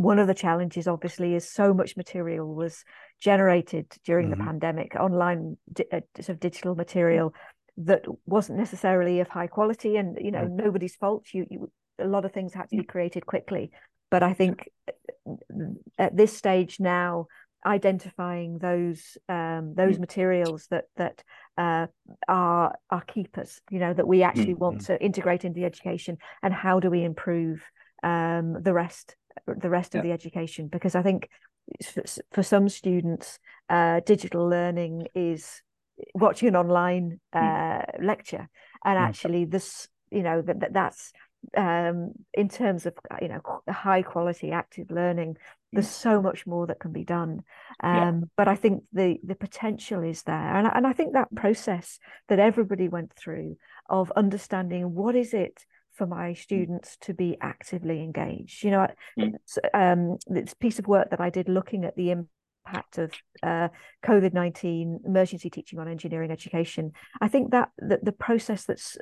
one 0.00 0.18
of 0.18 0.26
the 0.26 0.34
challenges 0.34 0.88
obviously 0.88 1.34
is 1.34 1.46
so 1.46 1.74
much 1.74 1.94
material 1.94 2.54
was 2.54 2.84
generated 3.20 3.86
during 4.02 4.30
mm-hmm. 4.30 4.40
the 4.40 4.46
pandemic 4.46 4.96
online 4.96 5.58
di- 5.70 5.84
uh, 5.92 6.00
sort 6.16 6.30
of 6.30 6.40
digital 6.40 6.74
material 6.74 7.34
that 7.76 8.04
wasn't 8.24 8.58
necessarily 8.58 9.20
of 9.20 9.28
high 9.28 9.46
quality 9.46 9.96
and 9.96 10.16
you 10.18 10.30
know 10.30 10.44
mm-hmm. 10.44 10.56
nobody's 10.56 10.96
fault 10.96 11.26
you, 11.34 11.46
you 11.50 11.70
a 11.98 12.06
lot 12.06 12.24
of 12.24 12.32
things 12.32 12.54
had 12.54 12.70
to 12.70 12.78
be 12.78 12.82
created 12.82 13.26
quickly 13.26 13.70
but 14.10 14.22
i 14.22 14.32
think 14.32 14.70
uh, 14.88 15.32
at 15.98 16.16
this 16.16 16.34
stage 16.34 16.80
now 16.80 17.26
identifying 17.66 18.56
those 18.56 19.18
um, 19.28 19.74
those 19.76 19.94
mm-hmm. 19.94 20.00
materials 20.00 20.66
that 20.70 20.84
that 20.96 21.22
uh, 21.58 21.86
are 22.26 22.74
are 22.88 23.02
keepers 23.02 23.60
you 23.70 23.78
know 23.78 23.92
that 23.92 24.08
we 24.08 24.22
actually 24.22 24.54
want 24.54 24.78
mm-hmm. 24.78 24.94
to 24.94 25.04
integrate 25.04 25.44
into 25.44 25.60
the 25.60 25.66
education 25.66 26.16
and 26.42 26.54
how 26.54 26.80
do 26.80 26.88
we 26.88 27.04
improve 27.04 27.62
um, 28.02 28.62
the 28.62 28.72
rest 28.72 29.14
the 29.46 29.70
rest 29.70 29.94
yeah. 29.94 30.00
of 30.00 30.04
the 30.04 30.12
education 30.12 30.68
because 30.68 30.94
I 30.94 31.02
think 31.02 31.28
for 32.32 32.42
some 32.42 32.68
students, 32.68 33.38
uh, 33.68 34.00
digital 34.04 34.48
learning 34.48 35.06
is 35.14 35.62
watching 36.14 36.48
an 36.48 36.56
online 36.56 37.20
hmm. 37.32 37.38
uh, 37.38 37.82
lecture, 38.00 38.48
and 38.84 38.98
mm. 38.98 39.02
actually 39.02 39.44
this, 39.44 39.88
you 40.10 40.22
know, 40.22 40.42
that, 40.42 40.60
that 40.60 40.72
that's 40.72 41.12
um, 41.56 42.12
in 42.34 42.48
terms 42.48 42.86
of 42.86 42.94
you 43.20 43.28
know 43.28 43.40
high 43.68 44.02
quality 44.02 44.52
active 44.52 44.90
learning. 44.90 45.36
There's 45.72 45.86
hmm. 45.86 46.02
so 46.10 46.22
much 46.22 46.48
more 46.48 46.66
that 46.66 46.80
can 46.80 46.92
be 46.92 47.04
done, 47.04 47.44
um, 47.80 47.94
yeah. 47.94 48.20
but 48.36 48.48
I 48.48 48.56
think 48.56 48.82
the 48.92 49.18
the 49.22 49.36
potential 49.36 50.02
is 50.02 50.24
there, 50.24 50.56
and 50.56 50.68
and 50.74 50.86
I 50.86 50.92
think 50.92 51.12
that 51.12 51.34
process 51.34 51.98
that 52.28 52.40
everybody 52.40 52.88
went 52.88 53.12
through 53.12 53.56
of 53.88 54.12
understanding 54.16 54.94
what 54.94 55.14
is 55.14 55.32
it 55.32 55.64
for 56.00 56.06
my 56.06 56.30
mm. 56.30 56.38
students 56.38 56.96
to 57.02 57.12
be 57.12 57.36
actively 57.42 58.02
engaged. 58.02 58.64
You 58.64 58.70
know, 58.70 58.86
mm. 59.18 59.34
um, 59.74 60.16
this 60.26 60.54
piece 60.54 60.78
of 60.78 60.86
work 60.86 61.10
that 61.10 61.20
I 61.20 61.28
did 61.28 61.46
looking 61.46 61.84
at 61.84 61.94
the 61.94 62.10
impact 62.10 62.96
of 62.96 63.12
uh, 63.42 63.68
COVID 64.02 64.32
nineteen, 64.32 65.00
emergency 65.04 65.50
teaching 65.50 65.78
on 65.78 65.88
engineering 65.88 66.30
education. 66.30 66.92
I 67.20 67.28
think 67.28 67.50
that, 67.50 67.68
that 67.80 68.02
the 68.02 68.12
process 68.12 68.64
that's 68.64 68.96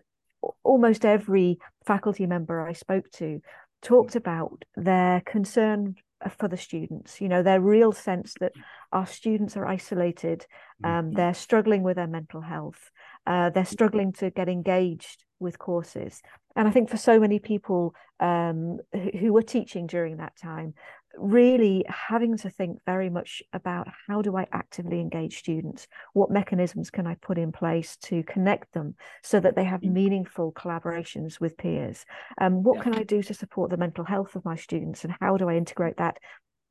almost 0.64 1.04
every 1.04 1.58
faculty 1.86 2.26
member 2.26 2.66
I 2.66 2.72
spoke 2.72 3.08
to 3.12 3.40
talked 3.80 4.16
about 4.16 4.64
their 4.74 5.20
concern 5.20 5.94
for 6.36 6.48
the 6.48 6.56
students 6.56 7.20
you 7.20 7.28
know 7.28 7.44
their 7.44 7.60
real 7.60 7.92
sense 7.92 8.34
that 8.40 8.50
our 8.90 9.06
students 9.06 9.56
are 9.56 9.64
isolated 9.64 10.44
um, 10.82 10.90
mm-hmm. 10.90 11.14
they're 11.14 11.34
struggling 11.34 11.84
with 11.84 11.94
their 11.94 12.08
mental 12.08 12.40
health 12.40 12.90
uh, 13.28 13.50
they're 13.50 13.64
struggling 13.64 14.12
to 14.12 14.28
get 14.30 14.48
engaged 14.48 15.24
with 15.38 15.60
courses 15.60 16.20
and 16.58 16.68
i 16.68 16.70
think 16.70 16.90
for 16.90 16.98
so 16.98 17.18
many 17.18 17.38
people 17.38 17.94
um, 18.20 18.78
who 19.20 19.32
were 19.32 19.42
teaching 19.42 19.86
during 19.86 20.16
that 20.16 20.36
time 20.36 20.74
really 21.16 21.84
having 21.88 22.36
to 22.36 22.50
think 22.50 22.78
very 22.86 23.10
much 23.10 23.42
about 23.52 23.88
how 24.06 24.22
do 24.22 24.36
I 24.36 24.46
actively 24.52 25.00
engage 25.00 25.38
students? 25.38 25.86
What 26.12 26.30
mechanisms 26.30 26.90
can 26.90 27.06
I 27.06 27.14
put 27.14 27.38
in 27.38 27.52
place 27.52 27.96
to 28.04 28.22
connect 28.22 28.72
them 28.72 28.94
so 29.22 29.40
that 29.40 29.56
they 29.56 29.64
have 29.64 29.80
mm. 29.80 29.92
meaningful 29.92 30.52
collaborations 30.52 31.40
with 31.40 31.56
peers? 31.56 32.04
Um, 32.40 32.62
what 32.62 32.78
yeah. 32.78 32.82
can 32.84 32.94
I 32.94 33.02
do 33.02 33.22
to 33.22 33.34
support 33.34 33.70
the 33.70 33.76
mental 33.76 34.04
health 34.04 34.36
of 34.36 34.44
my 34.44 34.56
students 34.56 35.04
and 35.04 35.14
how 35.20 35.36
do 35.36 35.48
I 35.48 35.56
integrate 35.56 35.96
that 35.98 36.18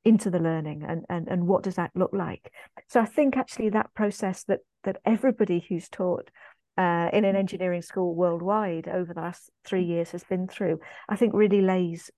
into 0.06 0.30
the 0.30 0.40
learning 0.40 0.86
and, 0.88 1.04
and, 1.10 1.28
and 1.28 1.48
what 1.48 1.64
does 1.64 1.76
that 1.76 1.92
look 1.96 2.14
like? 2.14 2.52
So 2.88 3.02
I 3.02 3.06
think 3.06 3.36
actually 3.36 3.70
that 3.70 3.94
process 3.94 4.44
that 4.46 4.60
that 4.84 5.02
everybody 5.06 5.66
who's 5.68 5.90
taught 5.90 6.32
uh, 6.78 7.10
in 7.14 7.26
an 7.26 7.36
mm. 7.36 7.40
engineering 7.40 7.82
school 7.82 8.14
worldwide 8.14 8.88
over 8.88 9.14
the 9.14 9.22
last 9.22 9.50
three 9.66 9.84
years 9.84 10.12
has 10.12 10.24
been 10.24 10.48
through, 10.48 10.80
I 11.10 11.16
think 11.16 11.34
really 11.34 11.62
lays 11.62 12.12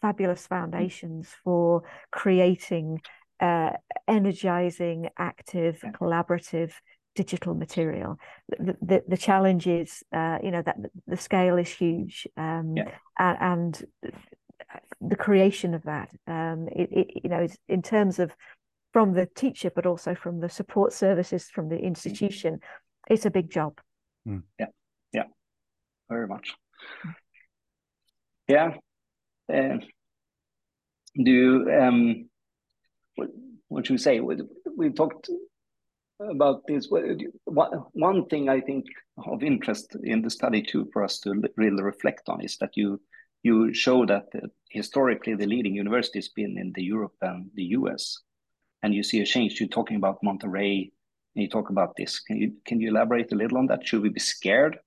fabulous 0.00 0.44
mm. 0.44 0.48
foundations 0.48 1.28
for 1.44 1.82
creating 2.10 3.00
uh, 3.40 3.70
energizing, 4.06 5.08
active, 5.18 5.80
collaborative 5.94 6.72
digital 7.14 7.54
material. 7.54 8.16
The, 8.48 8.76
the, 8.80 9.04
the 9.08 9.16
challenge 9.16 9.66
is, 9.66 10.02
uh, 10.12 10.38
you 10.42 10.50
know, 10.50 10.62
that 10.62 10.76
the 11.06 11.16
scale 11.16 11.56
is 11.56 11.68
huge, 11.68 12.26
um, 12.36 12.74
yeah. 12.76 12.90
and, 13.18 13.38
and, 13.40 13.84
the 15.00 15.16
creation 15.16 15.72
of 15.72 15.84
that, 15.84 16.10
um, 16.26 16.68
it, 16.72 16.88
it, 16.90 17.20
you 17.22 17.30
know, 17.30 17.46
in 17.68 17.80
terms 17.80 18.18
of 18.18 18.34
from 18.92 19.12
the 19.12 19.26
teacher, 19.26 19.70
but 19.74 19.86
also 19.86 20.14
from 20.14 20.40
the 20.40 20.48
support 20.48 20.92
services 20.92 21.48
from 21.48 21.68
the 21.68 21.78
institution, 21.78 22.58
it's 23.08 23.24
a 23.24 23.30
big 23.30 23.50
job. 23.50 23.80
Mm. 24.28 24.42
Yeah, 24.58 24.66
yeah, 25.12 25.24
very 26.10 26.28
much. 26.28 26.52
Yeah, 28.46 28.74
uh, 29.52 29.78
do 31.16 31.30
you, 31.30 31.70
um, 31.80 32.28
what, 33.16 33.28
what 33.68 33.90
we 33.90 33.98
say? 33.98 34.20
We've 34.20 34.94
talked 34.94 35.30
about 36.20 36.66
this. 36.66 36.88
One 37.44 38.26
thing 38.26 38.48
I 38.48 38.60
think 38.60 38.84
of 39.26 39.42
interest 39.42 39.96
in 40.02 40.22
the 40.22 40.30
study 40.30 40.62
too 40.62 40.88
for 40.92 41.04
us 41.04 41.20
to 41.20 41.42
really 41.56 41.82
reflect 41.82 42.28
on 42.28 42.42
is 42.42 42.56
that 42.58 42.76
you 42.76 43.00
you 43.44 43.72
show 43.72 44.04
that 44.04 44.26
historically 44.70 45.36
the 45.36 45.46
leading 45.46 45.74
university 45.74 46.18
has 46.18 46.28
been 46.28 46.58
in 46.58 46.72
the 46.74 46.82
Europe 46.82 47.14
and 47.22 47.50
the 47.54 47.64
US, 47.78 48.18
and 48.82 48.92
you 48.92 49.02
see 49.02 49.20
a 49.20 49.26
change. 49.26 49.60
You're 49.60 49.68
talking 49.68 49.96
about 49.96 50.22
Monterrey, 50.24 50.90
and 51.34 51.42
you 51.42 51.48
talk 51.48 51.70
about 51.70 51.96
this. 51.96 52.20
Can 52.20 52.36
you 52.36 52.52
can 52.64 52.80
you 52.80 52.88
elaborate 52.88 53.32
a 53.32 53.36
little 53.36 53.58
on 53.58 53.66
that? 53.66 53.86
Should 53.86 54.02
we 54.02 54.08
be 54.08 54.20
scared 54.20 54.78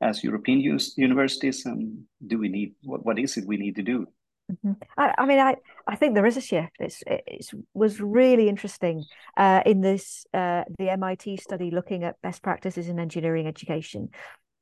as 0.00 0.24
European 0.24 0.60
universities, 0.96 1.66
and 1.66 2.04
do 2.26 2.38
we 2.38 2.48
need 2.48 2.74
what 2.82 3.04
what 3.04 3.18
is 3.18 3.36
it 3.36 3.46
we 3.46 3.56
need 3.56 3.76
to 3.76 3.82
do? 3.82 4.06
Mm-hmm. 4.52 4.72
I, 4.98 5.14
I, 5.16 5.26
mean, 5.26 5.38
I, 5.38 5.56
I 5.86 5.96
think 5.96 6.14
there 6.14 6.26
is 6.26 6.36
a 6.36 6.40
shift. 6.40 6.76
It's 6.78 7.02
it 7.06 7.46
was 7.72 8.00
really 8.00 8.48
interesting 8.48 9.04
uh, 9.36 9.62
in 9.64 9.80
this 9.80 10.26
uh, 10.34 10.64
the 10.78 10.90
MIT 10.90 11.38
study 11.38 11.70
looking 11.70 12.04
at 12.04 12.20
best 12.22 12.42
practices 12.42 12.88
in 12.88 12.98
engineering 12.98 13.46
education. 13.46 14.10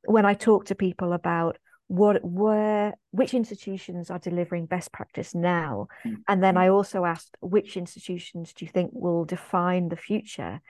When 0.05 0.25
I 0.25 0.35
talk 0.35 0.65
to 0.65 0.75
people 0.75 1.11
about 1.13 1.57
what 1.87 2.23
where 2.23 2.93
which 3.11 3.33
institutions 3.33 4.09
are 4.09 4.19
delivering 4.19 4.67
best 4.67 4.91
practice 4.93 5.35
now, 5.35 5.87
mm-hmm. 6.05 6.21
and 6.29 6.41
then 6.41 6.55
I 6.55 6.69
also 6.69 7.03
asked 7.03 7.35
which 7.41 7.75
institutions 7.75 8.53
do 8.53 8.63
you 8.65 8.71
think 8.71 8.91
will 8.93 9.25
define 9.25 9.89
the 9.89 9.97
future. 9.97 10.61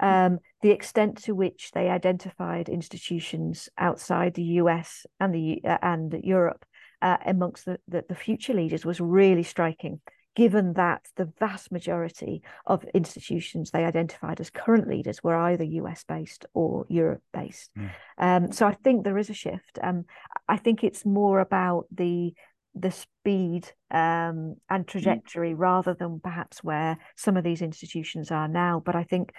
Um, 0.00 0.38
the 0.62 0.70
extent 0.70 1.22
to 1.24 1.34
which 1.34 1.72
they 1.72 1.88
identified 1.88 2.68
institutions 2.68 3.68
outside 3.78 4.34
the 4.34 4.60
US 4.62 5.06
and 5.18 5.34
the 5.34 5.60
uh, 5.64 5.78
and 5.82 6.12
Europe 6.22 6.64
uh, 7.02 7.16
amongst 7.26 7.64
the, 7.64 7.78
the, 7.88 8.04
the 8.08 8.14
future 8.14 8.54
leaders 8.54 8.84
was 8.84 9.00
really 9.00 9.42
striking 9.42 10.00
given 10.38 10.74
that 10.74 11.04
the 11.16 11.28
vast 11.40 11.72
majority 11.72 12.40
of 12.64 12.84
institutions 12.94 13.72
they 13.72 13.84
identified 13.84 14.40
as 14.40 14.50
current 14.50 14.86
leaders 14.86 15.20
were 15.20 15.34
either 15.34 15.64
US 15.64 16.04
based 16.04 16.46
or 16.54 16.86
Europe 16.88 17.24
based. 17.32 17.72
Mm. 17.76 17.90
Um, 18.18 18.52
so 18.52 18.64
I 18.64 18.74
think 18.74 19.02
there 19.02 19.18
is 19.18 19.30
a 19.30 19.34
shift. 19.34 19.80
Um, 19.82 20.04
I 20.48 20.56
think 20.56 20.84
it's 20.84 21.04
more 21.04 21.40
about 21.40 21.86
the 21.90 22.34
the 22.74 22.90
speed 22.90 23.70
um, 23.90 24.56
and 24.70 24.84
mm. 24.84 24.86
trajectory 24.86 25.52
mm. 25.52 25.58
rather 25.58 25.94
than 25.94 26.20
perhaps 26.20 26.62
where 26.62 26.98
some 27.16 27.36
of 27.36 27.44
these 27.44 27.62
institutions 27.62 28.30
are 28.30 28.48
now. 28.48 28.82
But 28.84 28.96
I 28.96 29.04
think 29.04 29.32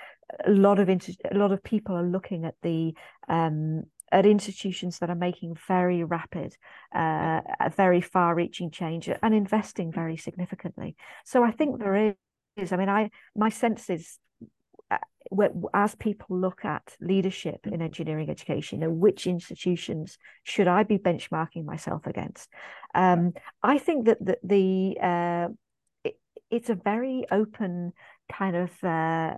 a 0.46 0.52
lot 0.52 0.80
of 0.80 0.90
a 0.90 1.38
lot 1.38 1.52
of 1.52 1.64
people 1.64 1.96
are 1.96 2.04
looking 2.04 2.46
at 2.46 2.56
the 2.62 2.94
um, 3.28 3.84
at 4.12 4.26
institutions 4.26 5.00
that 5.00 5.10
are 5.10 5.16
making 5.16 5.56
very 5.68 6.04
rapid, 6.04 6.56
uh, 6.96 7.42
very 7.76 8.02
far-reaching 8.02 8.72
change 8.72 9.08
and 9.22 9.36
investing 9.36 9.92
very 9.92 10.18
significantly. 10.18 10.96
So 11.26 11.44
I 11.44 11.52
think 11.52 11.80
there 11.80 12.16
is. 12.58 12.74
I 12.74 12.78
mean, 12.78 12.90
I 12.90 13.12
my 13.36 13.50
sense 13.50 13.90
is 13.90 14.18
as 15.74 15.96
people 15.96 16.40
look 16.40 16.66
at 16.66 16.96
leadership 17.00 17.68
in 17.68 17.82
engineering 17.82 18.30
education 18.30 18.82
and 18.84 19.00
which 19.00 19.28
institutions 19.28 20.18
should 20.44 20.68
I 20.68 20.84
be 20.84 20.98
benchmarking 20.98 21.66
myself 21.66 22.08
against, 22.08 22.50
um, 22.96 23.34
I 23.62 23.78
think 23.78 24.06
that 24.06 24.24
the, 24.24 24.38
the 24.44 24.98
uh, 25.02 25.48
it, 26.04 26.18
it's 26.50 26.70
a 26.70 26.76
very 26.76 27.26
open 27.32 27.94
kind 28.32 28.56
of 28.56 28.72
uh, 28.84 29.36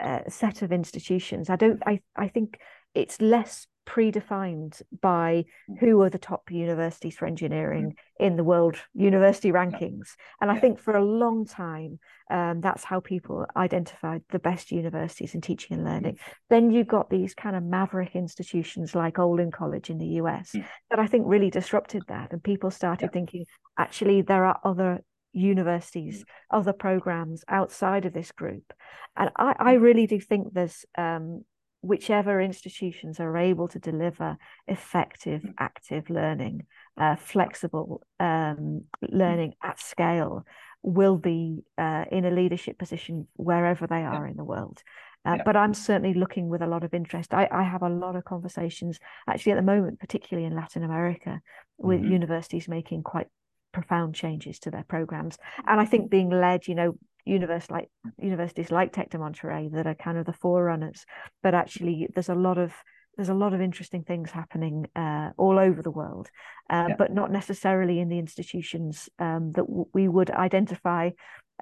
uh, 0.00 0.20
set 0.28 0.62
of 0.62 0.72
institutions. 0.72 1.48
I 1.48 1.56
don't. 1.56 1.82
I 1.86 2.00
I 2.16 2.28
think 2.28 2.58
it's 2.94 3.20
less 3.20 3.66
predefined 3.86 4.80
by 5.00 5.44
who 5.80 6.00
are 6.02 6.10
the 6.10 6.18
top 6.18 6.50
universities 6.50 7.16
for 7.16 7.26
engineering 7.26 7.94
in 8.18 8.36
the 8.36 8.44
world 8.44 8.76
university 8.94 9.52
rankings. 9.52 10.10
And 10.40 10.50
I 10.50 10.58
think 10.58 10.78
for 10.78 10.96
a 10.96 11.04
long 11.04 11.44
time, 11.44 11.98
um, 12.30 12.60
that's 12.60 12.84
how 12.84 13.00
people 13.00 13.46
identified 13.56 14.22
the 14.30 14.38
best 14.38 14.72
universities 14.72 15.34
in 15.34 15.40
teaching 15.40 15.76
and 15.76 15.84
learning. 15.84 16.18
Then 16.48 16.70
you 16.70 16.84
got 16.84 17.10
these 17.10 17.34
kind 17.34 17.56
of 17.56 17.62
maverick 17.62 18.16
institutions 18.16 18.94
like 18.94 19.18
Olin 19.18 19.50
College 19.50 19.90
in 19.90 19.98
the 19.98 20.20
US 20.22 20.52
mm. 20.52 20.64
that 20.90 20.98
I 20.98 21.06
think 21.06 21.24
really 21.26 21.50
disrupted 21.50 22.04
that. 22.08 22.32
And 22.32 22.42
people 22.42 22.70
started 22.70 23.12
thinking, 23.12 23.44
actually, 23.78 24.22
there 24.22 24.46
are 24.46 24.60
other 24.64 25.00
universities, 25.32 26.24
other 26.50 26.72
programs 26.72 27.44
outside 27.48 28.06
of 28.06 28.12
this 28.12 28.32
group. 28.32 28.72
And 29.16 29.30
I, 29.36 29.54
I 29.58 29.72
really 29.74 30.06
do 30.06 30.20
think 30.20 30.54
there's 30.54 30.84
um, 30.96 31.44
whichever 31.84 32.40
institutions 32.40 33.20
are 33.20 33.36
able 33.36 33.68
to 33.68 33.78
deliver 33.78 34.36
effective 34.66 35.44
active 35.58 36.08
learning 36.08 36.62
uh, 36.96 37.16
flexible 37.16 38.02
um, 38.20 38.84
learning 39.02 39.52
at 39.62 39.78
scale 39.78 40.44
will 40.82 41.16
be 41.16 41.64
uh, 41.78 42.04
in 42.10 42.24
a 42.24 42.30
leadership 42.30 42.78
position 42.78 43.26
wherever 43.34 43.86
they 43.86 44.02
are 44.02 44.24
yeah. 44.24 44.30
in 44.30 44.36
the 44.36 44.44
world 44.44 44.82
uh, 45.26 45.34
yeah. 45.36 45.42
but 45.44 45.56
i'm 45.56 45.74
certainly 45.74 46.14
looking 46.14 46.48
with 46.48 46.62
a 46.62 46.66
lot 46.66 46.84
of 46.84 46.94
interest 46.94 47.34
I, 47.34 47.48
I, 47.50 47.62
have 47.62 47.82
a 47.82 47.88
lot 47.88 48.16
of 48.16 48.24
conversations 48.24 48.98
actually 49.28 49.52
at 49.52 49.56
the 49.56 49.62
moment 49.62 50.00
particularly 50.00 50.46
in 50.46 50.56
latin 50.56 50.84
america 50.84 51.40
with 51.76 52.00
mm-hmm. 52.00 52.12
universities 52.12 52.68
making 52.68 53.02
quite 53.02 53.26
profound 53.72 54.14
changes 54.14 54.58
to 54.60 54.70
their 54.70 54.84
programs 54.88 55.36
and 55.66 55.80
i 55.80 55.84
think 55.84 56.10
being 56.10 56.30
led 56.30 56.66
you 56.66 56.74
know 56.74 56.96
university 57.24 57.72
like 57.72 57.90
universities 58.18 58.70
like 58.70 58.92
Tec 58.92 59.10
de 59.10 59.18
Monterrey 59.18 59.72
that 59.72 59.86
are 59.86 59.94
kind 59.94 60.18
of 60.18 60.26
the 60.26 60.32
forerunners. 60.32 61.04
But 61.42 61.54
actually, 61.54 62.08
there's 62.14 62.28
a 62.28 62.34
lot 62.34 62.58
of 62.58 62.74
there's 63.16 63.28
a 63.28 63.34
lot 63.34 63.54
of 63.54 63.60
interesting 63.60 64.02
things 64.02 64.30
happening 64.30 64.86
uh, 64.96 65.30
all 65.36 65.58
over 65.58 65.82
the 65.82 65.90
world, 65.90 66.28
uh, 66.68 66.86
yeah. 66.88 66.96
but 66.96 67.12
not 67.12 67.30
necessarily 67.30 68.00
in 68.00 68.08
the 68.08 68.18
institutions 68.18 69.08
um, 69.18 69.52
that 69.52 69.66
w- 69.66 69.86
we 69.94 70.08
would 70.08 70.30
identify 70.30 71.10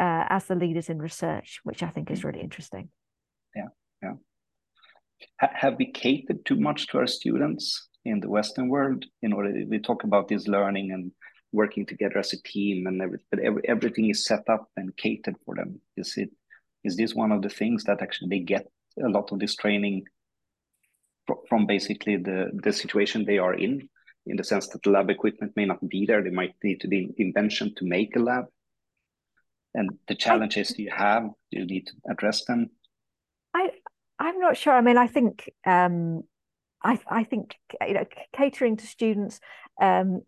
uh, 0.00 0.24
as 0.28 0.46
the 0.46 0.54
leaders 0.54 0.88
in 0.88 0.98
research, 0.98 1.60
which 1.62 1.82
I 1.82 1.88
think 1.90 2.10
is 2.10 2.24
really 2.24 2.40
interesting. 2.40 2.88
Yeah, 3.54 3.68
yeah. 4.02 4.14
H- 5.42 5.50
have 5.54 5.76
we 5.78 5.92
catered 5.92 6.44
too 6.44 6.56
much 6.56 6.86
to 6.88 6.98
our 6.98 7.06
students 7.06 7.88
in 8.04 8.20
the 8.20 8.30
Western 8.30 8.68
world? 8.68 9.04
In 9.20 9.32
order, 9.32 9.52
we 9.68 9.78
talk 9.78 10.04
about 10.04 10.28
this 10.28 10.48
learning 10.48 10.92
and 10.92 11.12
working 11.52 11.84
together 11.86 12.18
as 12.18 12.32
a 12.32 12.42
team 12.42 12.86
and 12.86 13.00
everything 13.02 13.26
but 13.30 13.40
every, 13.40 13.62
everything 13.68 14.08
is 14.10 14.24
set 14.24 14.48
up 14.48 14.68
and 14.76 14.96
catered 14.96 15.36
for 15.44 15.54
them 15.54 15.80
is 15.96 16.14
it 16.16 16.30
is 16.84 16.96
this 16.96 17.14
one 17.14 17.32
of 17.32 17.42
the 17.42 17.48
things 17.48 17.84
that 17.84 18.02
actually 18.02 18.28
they 18.28 18.40
get 18.40 18.66
a 19.04 19.08
lot 19.08 19.30
of 19.32 19.38
this 19.38 19.54
training 19.56 20.02
from 21.48 21.66
basically 21.66 22.16
the 22.16 22.50
the 22.62 22.72
situation 22.72 23.24
they 23.24 23.38
are 23.38 23.54
in 23.54 23.88
in 24.26 24.36
the 24.36 24.44
sense 24.44 24.68
that 24.68 24.82
the 24.82 24.90
lab 24.90 25.10
equipment 25.10 25.52
may 25.56 25.64
not 25.64 25.86
be 25.88 26.06
there 26.06 26.22
they 26.22 26.30
might 26.30 26.54
need 26.62 26.80
to 26.80 26.88
be 26.88 27.14
invention 27.18 27.74
to 27.74 27.84
make 27.84 28.16
a 28.16 28.18
lab 28.18 28.46
and 29.74 29.90
the 30.08 30.14
challenges 30.14 30.78
you 30.78 30.90
have, 30.94 31.28
you 31.50 31.64
need 31.64 31.86
to 31.86 31.92
address 32.10 32.44
them. 32.44 32.70
I 33.54 33.70
I'm 34.18 34.38
not 34.38 34.56
sure. 34.56 34.74
I 34.74 34.80
mean, 34.80 34.98
I 34.98 35.06
think 35.06 35.50
um, 35.66 36.22
I 36.82 36.98
I 37.08 37.24
think 37.24 37.56
you 37.86 37.94
know 37.94 38.04
catering 38.34 38.76
to 38.76 38.86
students 38.86 39.40
um, 39.80 40.22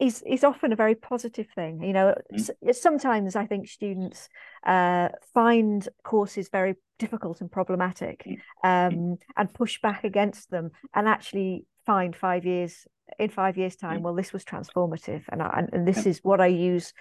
is 0.00 0.22
is 0.26 0.44
often 0.44 0.72
a 0.72 0.76
very 0.76 0.94
positive 0.94 1.48
thing. 1.54 1.82
You 1.82 1.92
know, 1.92 2.14
mm. 2.32 2.74
sometimes 2.74 3.36
I 3.36 3.46
think 3.46 3.68
students 3.68 4.28
uh, 4.66 5.08
find 5.34 5.86
courses 6.02 6.48
very 6.48 6.74
difficult 6.98 7.40
and 7.40 7.50
problematic, 7.50 8.24
mm. 8.26 8.38
um, 8.64 9.18
and 9.36 9.54
push 9.54 9.80
back 9.80 10.04
against 10.04 10.50
them, 10.50 10.70
and 10.94 11.06
actually 11.06 11.66
find 11.86 12.16
five 12.16 12.44
years 12.44 12.86
in 13.18 13.30
five 13.30 13.56
years' 13.56 13.76
time, 13.76 14.00
mm. 14.00 14.02
well, 14.02 14.14
this 14.14 14.32
was 14.32 14.44
transformative, 14.44 15.22
and 15.30 15.42
I, 15.42 15.64
and 15.72 15.86
this 15.86 16.06
is 16.06 16.20
what 16.22 16.40
I 16.40 16.46
use 16.46 16.92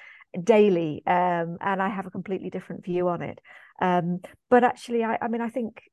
daily, 0.43 1.03
um, 1.07 1.57
and 1.62 1.81
I 1.81 1.89
have 1.89 2.05
a 2.05 2.12
completely 2.12 2.49
different 2.49 2.83
view 2.83 3.07
on 3.07 3.21
it. 3.21 3.39
Um, 3.81 4.19
but 4.49 4.63
actually, 4.63 5.03
I, 5.03 5.17
I 5.21 5.27
mean, 5.27 5.41
I 5.41 5.49
think 5.49 5.83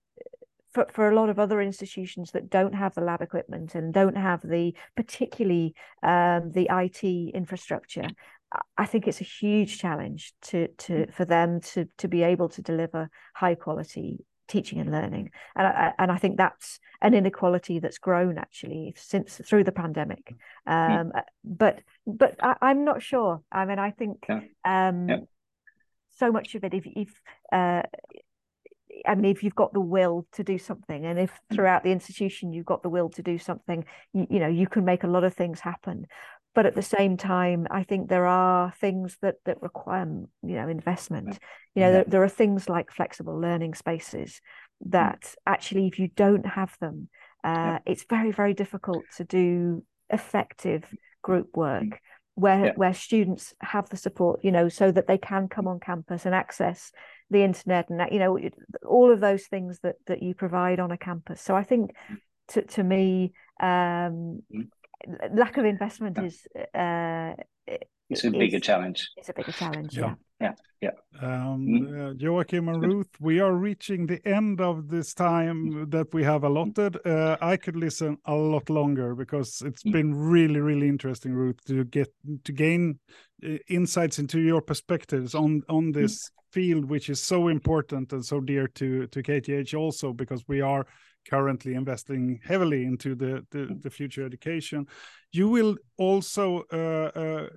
for, 0.77 0.87
for 0.93 1.09
a 1.09 1.15
lot 1.15 1.31
of 1.31 1.39
other 1.39 1.63
institutions 1.63 2.33
that 2.33 2.51
don't 2.51 2.75
have 2.75 2.95
the 2.95 3.01
lab 3.01 3.23
equipment 3.23 3.75
and 3.75 3.95
don't 3.95 4.19
have 4.19 4.43
the 4.43 4.75
particularly 4.95 5.75
um, 6.03 6.53
the 6.53 6.69
IT 6.71 7.03
infrastructure, 7.35 8.09
I 8.77 8.85
think 8.85 9.09
it's 9.09 9.23
a 9.23 9.25
huge 9.25 9.79
challenge 9.79 10.35
to 10.43 10.69
to 10.69 10.93
mm. 10.93 11.15
for 11.15 11.25
them 11.25 11.63
to 11.73 11.89
to 11.97 12.09
be 12.09 12.23
able 12.23 12.51
to 12.51 12.61
deliver 12.61 13.09
high 13.35 13.55
quality 13.55 14.27
teaching 14.49 14.79
and 14.79 14.93
learning, 14.93 15.31
and 15.57 15.67
I, 15.67 15.95
and 15.99 16.13
I 16.13 16.19
think 16.19 16.37
that's 16.37 16.79
an 17.01 17.15
inequality 17.15 17.79
that's 17.79 17.99
grown 17.99 18.37
actually 18.37 18.95
since 18.99 19.41
through 19.49 19.65
the 19.65 19.73
pandemic. 19.73 20.35
Mm. 20.69 21.01
Um, 21.01 21.13
but 21.43 21.81
but 22.07 22.37
I, 22.41 22.71
am 22.71 22.85
not 22.85 23.01
sure. 23.03 23.41
I 23.51 23.65
mean, 23.65 23.79
I 23.79 23.93
think 23.93 24.27
yeah. 24.29 24.41
Um, 24.63 25.09
yeah. 25.09 25.21
so 26.19 26.31
much 26.31 26.55
of 26.55 26.65
it, 26.65 26.75
if 26.75 26.85
if 26.87 27.21
uh, 27.51 27.83
I 29.05 29.15
mean, 29.15 29.31
if 29.31 29.43
you've 29.43 29.55
got 29.55 29.73
the 29.73 29.81
will 29.81 30.27
to 30.33 30.45
do 30.45 30.59
something, 30.59 31.05
and 31.05 31.19
if 31.19 31.31
mm. 31.31 31.55
throughout 31.57 31.85
the 31.85 31.93
institution 31.93 32.53
you've 32.53 32.67
got 32.67 32.83
the 32.83 32.89
will 32.89 33.11
to 33.11 33.23
do 33.23 33.39
something, 33.39 33.85
you, 34.13 34.27
you 34.31 34.39
know, 34.39 34.49
you 34.49 34.67
can 34.67 34.85
make 34.85 35.05
a 35.05 35.09
lot 35.09 35.25
of 35.25 35.35
things 35.35 35.61
happen. 35.61 36.07
But 36.55 36.67
at 36.67 36.75
the 36.75 36.83
same 36.83 37.19
time, 37.19 37.67
I 37.71 37.83
think 37.83 38.09
there 38.09 38.27
are 38.27 38.73
things 38.81 39.19
that 39.21 39.37
that 39.45 39.61
require, 39.61 40.07
you 40.43 40.57
know, 40.57 40.69
investment. 40.69 41.39
You 41.75 41.83
know, 41.83 41.87
yeah. 41.89 41.93
there, 41.93 42.05
there 42.05 42.23
are 42.23 42.29
things 42.29 42.69
like 42.69 42.91
flexible 42.91 43.39
learning 43.39 43.75
spaces 43.75 44.41
mm. 44.85 44.91
that 44.93 45.21
mm. 45.23 45.35
actually, 45.47 45.87
if 45.87 45.99
you 45.99 46.09
don't 46.09 46.47
have 46.47 46.75
them, 46.81 47.09
uh, 47.45 47.79
it's 47.87 48.05
very, 48.09 48.33
very 48.33 48.55
difficult 48.55 49.05
to 49.19 49.25
do 49.25 49.85
effective 50.11 50.85
group 51.23 51.57
work 51.57 51.83
mm. 51.83 51.99
where 52.35 52.67
yeah. 52.67 52.73
where 52.77 52.95
students 52.95 53.55
have 53.61 53.89
the 53.89 53.97
support 53.97 54.39
you 54.45 54.53
know 54.53 54.69
so 54.69 54.93
that 54.93 55.09
they 55.09 55.19
can 55.19 55.49
come 55.49 55.67
on 55.67 55.81
campus 55.81 56.25
and 56.25 56.35
access 56.35 56.93
the 57.31 57.43
internet 57.43 57.89
and 57.91 58.01
you 58.13 58.19
know 58.19 58.39
all 58.87 59.11
of 59.11 59.21
those 59.21 59.45
things 59.47 59.81
that 59.81 59.97
that 60.07 60.23
you 60.23 60.35
provide 60.35 60.79
on 60.79 60.91
a 60.91 60.99
campus 60.99 61.41
so 61.41 61.57
i 61.57 61.63
think 61.63 61.93
to 62.49 62.63
to 62.63 62.85
me 62.85 63.33
um, 63.61 64.43
mm. 64.55 64.69
lack 65.35 65.57
of 65.57 65.65
investment 65.65 66.19
is 66.19 66.47
uh, 66.75 67.33
it's 68.11 68.25
a 68.25 68.31
bigger 68.31 68.61
challenge. 68.61 69.09
it's 69.17 69.29
a 69.29 69.33
bigger 69.33 69.53
challenge 69.53 69.97
yeah. 69.97 70.15
yeah. 70.41 70.53
Yeah 70.81 70.91
um, 71.23 71.67
mm. 71.67 72.11
uh, 72.11 72.15
Joakim 72.15 72.73
and 72.73 72.83
ruth 72.83 73.09
we 73.19 73.41
are 73.41 73.55
reaching 73.55 74.07
the 74.07 74.21
end 74.29 74.61
of 74.61 74.89
this 74.89 75.15
time 75.15 75.89
that 75.91 76.13
we 76.13 76.23
have 76.23 76.45
allotted. 76.45 76.99
Uh, 77.07 77.37
i 77.41 77.57
could 77.57 77.77
listen 77.77 78.19
a 78.27 78.35
lot 78.35 78.69
longer 78.69 79.15
because 79.15 79.63
it's 79.65 79.83
been 79.83 80.15
really 80.15 80.61
really 80.61 80.89
interesting 80.89 81.33
ruth 81.33 81.65
to 81.65 81.85
get 81.85 82.13
to 82.45 82.53
gain 82.53 82.99
uh, 83.45 83.57
insights 83.69 84.19
into 84.19 84.39
your 84.41 84.61
perspectives 84.61 85.35
on 85.35 85.63
on 85.69 85.93
this 85.93 86.31
field 86.53 86.85
which 86.85 87.09
is 87.09 87.21
so 87.21 87.49
important 87.49 88.13
and 88.13 88.25
so 88.25 88.41
dear 88.41 88.69
to 88.69 89.07
to 89.09 89.23
KTH 89.23 89.75
also 89.75 90.13
because 90.13 90.45
we 90.47 90.61
are 90.61 90.87
currently 91.29 91.75
investing 91.75 92.41
heavily 92.45 92.85
into 92.85 93.15
the 93.15 93.45
the, 93.51 93.77
the 93.81 93.91
future 93.91 94.25
education. 94.25 94.87
You 95.33 95.49
will 95.49 95.77
also 95.99 96.65
uh, 96.73 97.11
uh, 97.19 97.49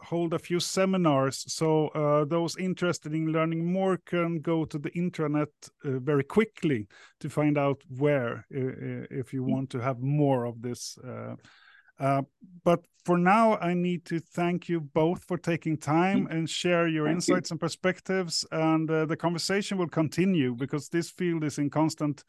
hold 0.00 0.32
a 0.32 0.38
few 0.38 0.60
seminars, 0.60 1.44
so 1.52 1.88
uh, 1.88 2.24
those 2.24 2.56
interested 2.56 3.14
in 3.14 3.32
learning 3.32 3.70
more 3.70 3.96
can 3.96 4.40
go 4.40 4.64
to 4.64 4.78
the 4.78 4.90
intranet 4.90 5.48
uh, 5.84 5.98
very 5.98 6.24
quickly 6.24 6.86
to 7.20 7.28
find 7.28 7.58
out 7.58 7.82
where 7.96 8.46
if 8.50 9.32
you 9.32 9.42
want 9.42 9.70
to 9.70 9.78
have 9.78 10.00
more 10.00 10.44
of 10.44 10.62
this 10.62 10.98
uh, 10.98 11.34
uh, 12.00 12.22
but 12.64 12.84
for 13.04 13.18
now, 13.18 13.56
I 13.58 13.74
need 13.74 14.04
to 14.06 14.20
thank 14.20 14.68
you 14.68 14.80
both 14.80 15.24
for 15.24 15.36
taking 15.36 15.76
time 15.76 16.26
mm. 16.26 16.30
and 16.30 16.48
share 16.48 16.86
your 16.86 17.06
thank 17.06 17.16
insights 17.16 17.50
you. 17.50 17.54
and 17.54 17.60
perspectives. 17.60 18.46
And 18.52 18.90
uh, 18.90 19.06
the 19.06 19.16
conversation 19.16 19.78
will 19.78 19.88
continue 19.88 20.54
because 20.54 20.88
this 20.88 21.10
field 21.10 21.44
is 21.44 21.58
in 21.58 21.70
constant 21.70 22.24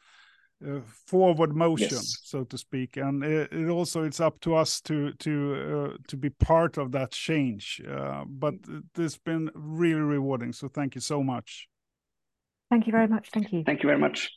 uh, 0.66 0.80
forward 1.06 1.54
motion, 1.54 1.88
yes. 1.90 2.18
so 2.22 2.44
to 2.44 2.58
speak. 2.58 2.96
And 2.96 3.24
it, 3.24 3.52
it, 3.52 3.68
also 3.68 4.04
it's 4.04 4.20
up 4.20 4.40
to 4.40 4.54
us 4.54 4.80
to 4.82 5.12
to 5.12 5.92
uh, 5.94 5.96
to 6.08 6.16
be 6.16 6.30
part 6.30 6.78
of 6.78 6.92
that 6.92 7.12
change. 7.12 7.80
Uh, 7.88 8.24
but 8.26 8.54
it's 8.96 9.18
been 9.18 9.50
really 9.54 10.00
rewarding. 10.00 10.52
So 10.52 10.68
thank 10.68 10.94
you 10.94 11.00
so 11.00 11.22
much. 11.22 11.68
Thank 12.70 12.86
you 12.86 12.92
very 12.92 13.08
much. 13.08 13.30
Thank 13.30 13.52
you. 13.52 13.64
Thank 13.64 13.82
you 13.82 13.88
very 13.88 13.98
much. 13.98 14.30